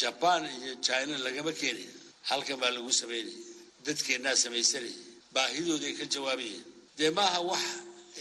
jabaan 0.00 0.44
iyo 0.62 0.74
china 0.86 1.14
lagama 1.24 1.52
keenin 1.60 1.90
halkan 2.28 2.56
baa 2.60 2.70
lagu 2.76 2.92
samaynaya 3.00 3.38
dadkeennaa 3.86 4.36
samaysanaya 4.42 4.96
baahidooday 5.34 5.92
ka 5.98 6.04
jawaabayeen 6.12 6.64
dee 6.98 7.10
maaha 7.18 7.40
wax 7.50 7.64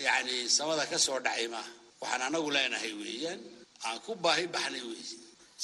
yacni 0.05 0.35
samada 0.57 0.83
ka 0.91 0.97
soo 1.05 1.19
dhacay 1.25 1.47
maaha 1.53 1.71
waxaan 2.01 2.21
anagu 2.27 2.49
leenahay 2.55 2.93
weeyaan 3.01 3.39
aan 3.85 3.97
ku 4.05 4.11
baahi 4.23 4.45
baxnay 4.55 4.81
weeye 4.89 5.15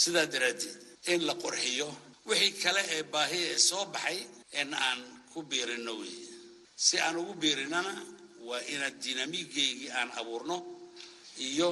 sidaa 0.02 0.26
daraaddeed 0.34 0.78
in 1.12 1.22
la 1.28 1.34
qurxiyo 1.44 1.88
wixii 2.30 2.52
kale 2.64 2.82
ee 2.96 3.04
baahi 3.14 3.40
ee 3.52 3.58
soo 3.70 3.84
baxay 3.96 4.20
in 4.62 4.70
aan 4.88 5.00
ku 5.34 5.40
biirinno 5.52 5.94
weeye. 6.02 6.28
Si 6.86 6.96
aan 7.06 7.16
ugu 7.22 7.34
biirinnana 7.42 7.94
waa 8.48 8.62
inaad 8.74 8.96
dinamiigeygii 9.04 9.90
aan 10.00 10.10
abuurno 10.20 10.56
iyo 11.48 11.70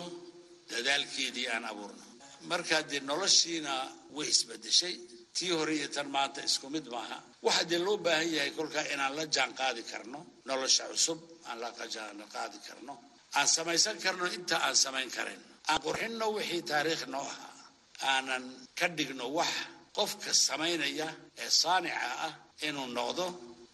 dadaalkeedii 0.71 1.47
aan 1.53 1.65
abuurno. 1.71 2.03
Markaa 2.49 2.81
dee 2.89 2.99
noloshiina 3.09 3.73
way 4.15 4.27
isbedeshay 4.33 4.95
tii 5.35 5.51
hore 5.57 5.73
iyo 5.79 5.87
tan 5.95 6.07
maanta 6.15 6.41
isku 6.49 6.67
mid 6.75 6.85
maaha. 6.93 7.17
Waxaa 7.45 7.69
dee 7.69 7.79
loo 7.85 7.97
baahan 8.05 8.29
yahay 8.35 8.51
kolkaa 8.57 8.85
inaan 8.93 9.13
la 9.17 9.25
jaan 9.35 9.51
qaadi 9.59 9.83
karno 9.91 10.19
nolosha 10.47 10.83
cusub 10.91 11.19
aan 11.49 11.57
la 11.63 11.69
qaadi 12.35 12.59
karno 12.67 12.93
aan 13.37 13.47
samaysan 13.55 13.97
karno 14.03 14.25
inta 14.37 14.55
aan 14.65 14.75
samayn 14.83 15.09
karin. 15.15 15.41
Aan 15.69 15.79
qurxinno 15.85 16.25
wixii 16.35 16.63
taariikh 16.69 17.05
noo 17.13 17.21
ahaa. 17.33 17.53
Aanan 18.11 18.43
ka 18.79 18.87
dhigno 18.97 19.25
wax 19.37 19.53
qofka 19.97 20.31
samaynaya 20.47 21.07
ee 21.43 21.49
saanica 21.61 22.07
ah 22.27 22.33
inuu 22.67 22.87
noqdo 22.97 23.25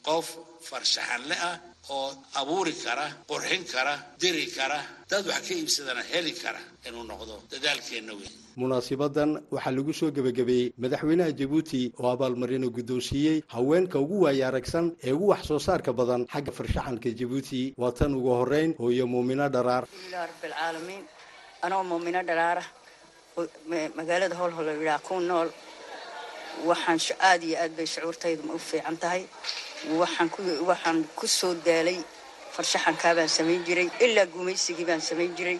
qof 0.07 0.27
farshaxanle 0.69 1.35
ah 1.49 1.55
oo 1.95 2.09
abuuri 2.41 2.73
kara 2.83 3.05
qurxin 3.29 3.63
kara 3.73 3.93
diri 4.21 4.45
kara 4.57 4.79
dad 5.11 5.25
wax 5.31 5.41
ka 5.47 5.53
iibsadana 5.59 6.03
heli 6.11 6.33
kara 6.43 6.59
inuu 6.87 7.03
noqdo 7.11 7.35
dadaalkeenna 7.51 8.13
wey 8.19 8.29
munaasibadan 8.61 9.31
waxaa 9.55 9.73
lagu 9.77 9.93
soo 9.99 10.09
gebagabeeyey 10.17 10.67
madaxweynaha 10.83 11.31
jabuuti 11.39 11.81
oo 12.01 12.09
abaalmarino 12.15 12.67
guddoonsiiyey 12.77 13.37
haweenka 13.55 13.97
ugu 14.03 14.17
waaya 14.25 14.47
aragsan 14.49 14.85
ee 15.07 15.11
ugu 15.17 15.27
wax 15.33 15.41
soo 15.49 15.59
saarka 15.67 15.91
badan 15.99 16.21
xagga 16.33 16.51
farshaxanka 16.57 17.09
jabuuti 17.19 17.61
waa 17.81 17.91
tan 17.99 18.11
ugu 18.19 18.29
horreyn 18.39 18.71
hooyo 18.81 19.05
muumino 19.13 19.45
dharaar. 19.55 19.83
Alhamdulilah 19.85 20.25
rabbilcaalamiin 20.31 21.03
anoo 21.65 21.83
muumino 21.91 22.19
dharaara 22.29 22.63
magaalada 23.99 24.35
howlhol 24.39 24.67
yidhaha 24.73 24.99
ku 25.07 25.19
nool. 25.29 25.49
Waxaan 26.69 26.99
aad 27.29 27.41
iyo 27.47 27.55
aad 27.63 27.71
bay 27.77 27.85
shucuurtaydu 27.93 28.41
u 28.55 28.57
fiican 28.69 28.97
tahay 28.97 29.23
waxaan 29.99 31.03
ku 31.15 31.25
soo 31.27 31.53
daalay 31.65 31.99
farshaxankaa 32.55 33.13
baan 33.17 33.29
samayn 33.37 33.61
jiray 33.67 33.87
ilaa 34.05 34.25
gumaysigii 34.33 34.85
baan 34.89 35.01
samayn 35.09 35.31
jiray. 35.37 35.57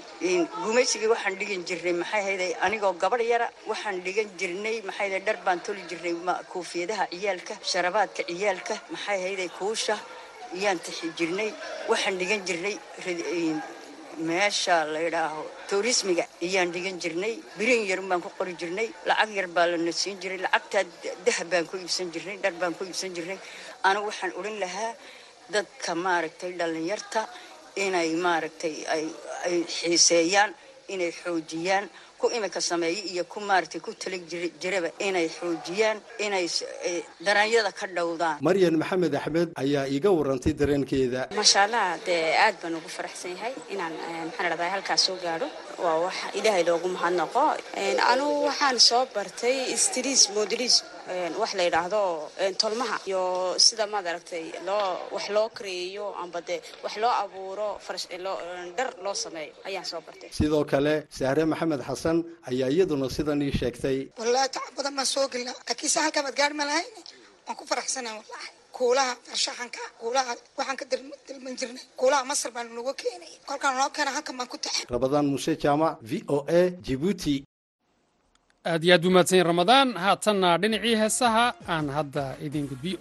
Gumaysigii 0.65 1.07
waxaan 1.13 1.35
dhigan 1.39 1.61
jirnay 1.67 1.93
maxay 2.01 2.21
hayday 2.27 2.51
anigoo 2.65 2.93
gabadh 3.01 3.23
yara 3.31 3.47
waxaan 3.71 4.01
dhigan 4.05 4.27
jirnay 4.39 4.81
maxay 4.87 4.99
hayday 5.09 5.21
dhar 5.27 5.37
baan 5.45 5.59
toli 5.65 5.81
jirnay 5.89 6.13
koofiyadaha 6.51 7.05
ciyaalka 7.13 7.53
sharabaadka 7.71 8.21
ciyaalka 8.29 8.75
maxay 8.93 9.17
hayday 9.25 9.49
kuusha 9.59 9.95
iyaan 10.57 10.79
tixi 10.85 11.07
jirnay. 11.17 11.49
Waxaan 11.89 12.15
dhigan 12.19 12.41
jirnay 12.47 12.75
meesha 14.27 14.75
la 14.93 14.99
yidhaaho 15.05 15.41
turismiga 15.69 16.25
ayaan 16.41 16.71
dhigan 16.73 16.97
jirnay 17.03 17.33
birin 17.57 17.85
yarun 17.89 18.07
baan 18.09 18.21
ku 18.25 18.29
qori 18.37 18.53
jirnay 18.61 18.87
lacag 19.09 19.29
yar 19.37 19.47
baa 19.55 19.67
lana 19.71 19.91
siin 20.01 20.17
jiray 20.21 20.39
lacagtaa 20.45 20.83
dahab 21.25 21.47
baan 21.51 21.65
ku 21.69 21.75
iibsan 21.77 22.07
jirnay 22.13 22.37
dhar 22.43 22.53
baan 22.61 22.73
ku 22.77 22.83
iibsan 22.89 23.13
jirnay 23.17 23.37
anigu 23.89 24.05
waxaan 24.09 24.31
odhan 24.39 24.57
lahaa 24.63 24.91
dadka 25.53 25.91
maaragtay 26.05 26.51
dhallinyarta 26.59 27.21
inay 27.85 28.09
maaragtay 28.25 28.75
ay 28.95 29.03
xiiseeyaan 29.77 30.51
inay 30.93 31.11
xoojiyaan 31.21 31.85
ku 32.21 32.25
imika 32.37 32.59
sameeya 32.69 33.01
iyo 33.11 33.23
ku 33.33 33.39
maaragtay 33.49 33.81
ku 33.85 33.91
tala 34.01 34.17
jiraba 34.61 34.89
inay 35.07 35.27
xoojiyaan 35.37 35.97
inay 36.25 36.45
daraanyada 37.25 37.71
ka 37.79 37.85
dhowdaan. 37.95 38.37
Maryan 38.47 38.75
maxamed 38.81 39.13
axmed 39.19 39.47
ayaa 39.63 39.85
iiga 39.93 40.09
warantay 40.17 40.53
dareenkeeda. 40.59 41.21
Maasha 41.37 41.59
allah 41.65 41.85
dee 42.07 42.33
aad 42.45 42.55
baan 42.61 42.73
ugu 42.79 42.89
faraxsan 42.97 43.31
yahay 43.37 43.53
inaan 43.73 43.93
maxaan 44.27 44.49
dhahdaa 44.51 44.69
halkaas 44.75 45.01
soo 45.07 45.17
gaadho. 45.25 45.47
Waa 45.83 45.97
wax 46.05 46.15
ilaahay 46.39 46.63
loogu 46.69 46.87
mahadnaqo. 46.95 47.43
Anugu 48.11 48.37
waxaan 48.49 48.77
soo 48.89 49.03
bartay 49.15 49.57
stris 49.85 50.21
modelis 50.35 50.75
wax 51.41 51.51
la 51.57 51.63
yidhaahdo 51.67 52.01
tolmaha. 52.61 52.97
Iyo 53.09 53.21
sida 53.65 53.85
maad 53.87 54.05
aragtay 54.11 54.45
loo 54.67 54.89
wax 55.15 55.25
loo 55.35 55.47
kareeyo 55.57 56.05
amba 56.23 56.39
wax 56.83 56.93
loo 57.03 57.13
abuuro 57.23 57.69
dhar 58.77 58.89
loo 59.03 59.13
sameeyo. 59.23 59.53
Ayaan 59.65 59.85
soo 59.85 60.01
bartay. 60.05 60.29
Sidoo 60.31 60.63
kale 60.65 60.93
sahre 61.09 61.45
maxamed 61.45 61.81
xasan 61.87 62.17
ayaa 62.49 62.69
iyaduna 62.69 63.09
sidan 63.09 63.41
ii 63.41 63.51
sheegtay. 63.59 63.97
Wallaahi 64.19 64.49
tacab 64.55 64.73
badan 64.77 64.95
baan 64.97 65.05
soo 65.13 65.27
gelina 65.31 65.53
laakiinse 65.67 65.99
halkaa 65.99 66.23
maad 66.25 66.35
gaari 66.39 66.53
ma 66.59 66.65
lahayn 66.69 66.91
waan 67.47 67.57
ku 67.59 67.63
faraxsanaa 67.71 68.15
wallaahi. 68.19 68.49
Kuulaha 68.77 69.13
farshaxanka 69.29 69.81
kuulaha 70.01 70.31
waxaan 70.57 70.77
ka 70.79 70.85
dalban 70.91 71.55
jirnay. 71.59 71.83
Kuulaha 71.99 72.23
masar 72.29 72.51
baan 72.55 72.67
nagu 72.75 72.93
keenay. 73.01 73.31
Kolkaan 73.47 73.77
noo 73.79 73.89
keena 73.95 74.11
halkan 74.15 74.37
baan 74.37 74.49
ku 74.51 74.57
taxay 74.57 74.85
rabadaan 74.93 75.25
muuse 75.31 75.51
jaamac 75.63 75.97
v 76.09 76.11
o 76.35 76.37
a 76.59 76.61
jibuuti 76.85 77.35
aad 78.71 78.83
iyo 78.83 78.93
aad 78.95 79.03
buu 79.03 79.13
mahadsan 79.15 79.37
yahin 79.39 79.49
ramadaan. 79.53 79.87
Haatanna 80.03 80.49
dhinacii 80.61 80.95
heesaha 81.01 81.45
aan 81.75 81.87
hadda 81.97 82.23
idiin 82.47 82.67
gudbiyo 82.71 82.99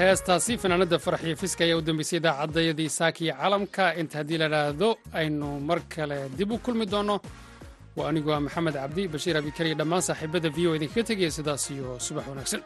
heestaasi 0.00 0.54
fanaanada 0.62 0.98
faraxiyo 1.04 1.36
fiska 1.42 1.62
ayaa 1.66 1.78
u 1.80 1.86
dambeysay 1.88 2.18
idaacadayadii 2.20 2.90
saakiya 2.98 3.34
calamka 3.40 3.84
inta 4.00 4.14
haddii 4.20 4.38
la 4.42 4.48
dhaahdo 4.54 4.88
aynu 5.20 5.48
mar 5.68 5.80
kale 5.94 6.18
dib 6.38 6.50
u 6.52 6.58
kulmi 6.64 6.86
doonno 6.92 7.16
waa 7.96 8.08
anigu 8.10 8.28
waa 8.32 8.44
maxamed 8.46 8.74
cabdi 8.82 9.02
bashiir 9.14 9.36
abikariya 9.40 9.78
dhammaan 9.80 10.02
saaxiibada 10.08 10.48
v 10.56 10.58
o 10.68 10.76
idinkaga 10.76 11.04
tegaya 11.10 11.30
sidaas 11.36 11.64
iyo 11.74 11.88
subax 12.06 12.24
wanaagsan. 12.30 12.62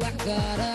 Wax 0.00 0.16
gaara 0.26 0.73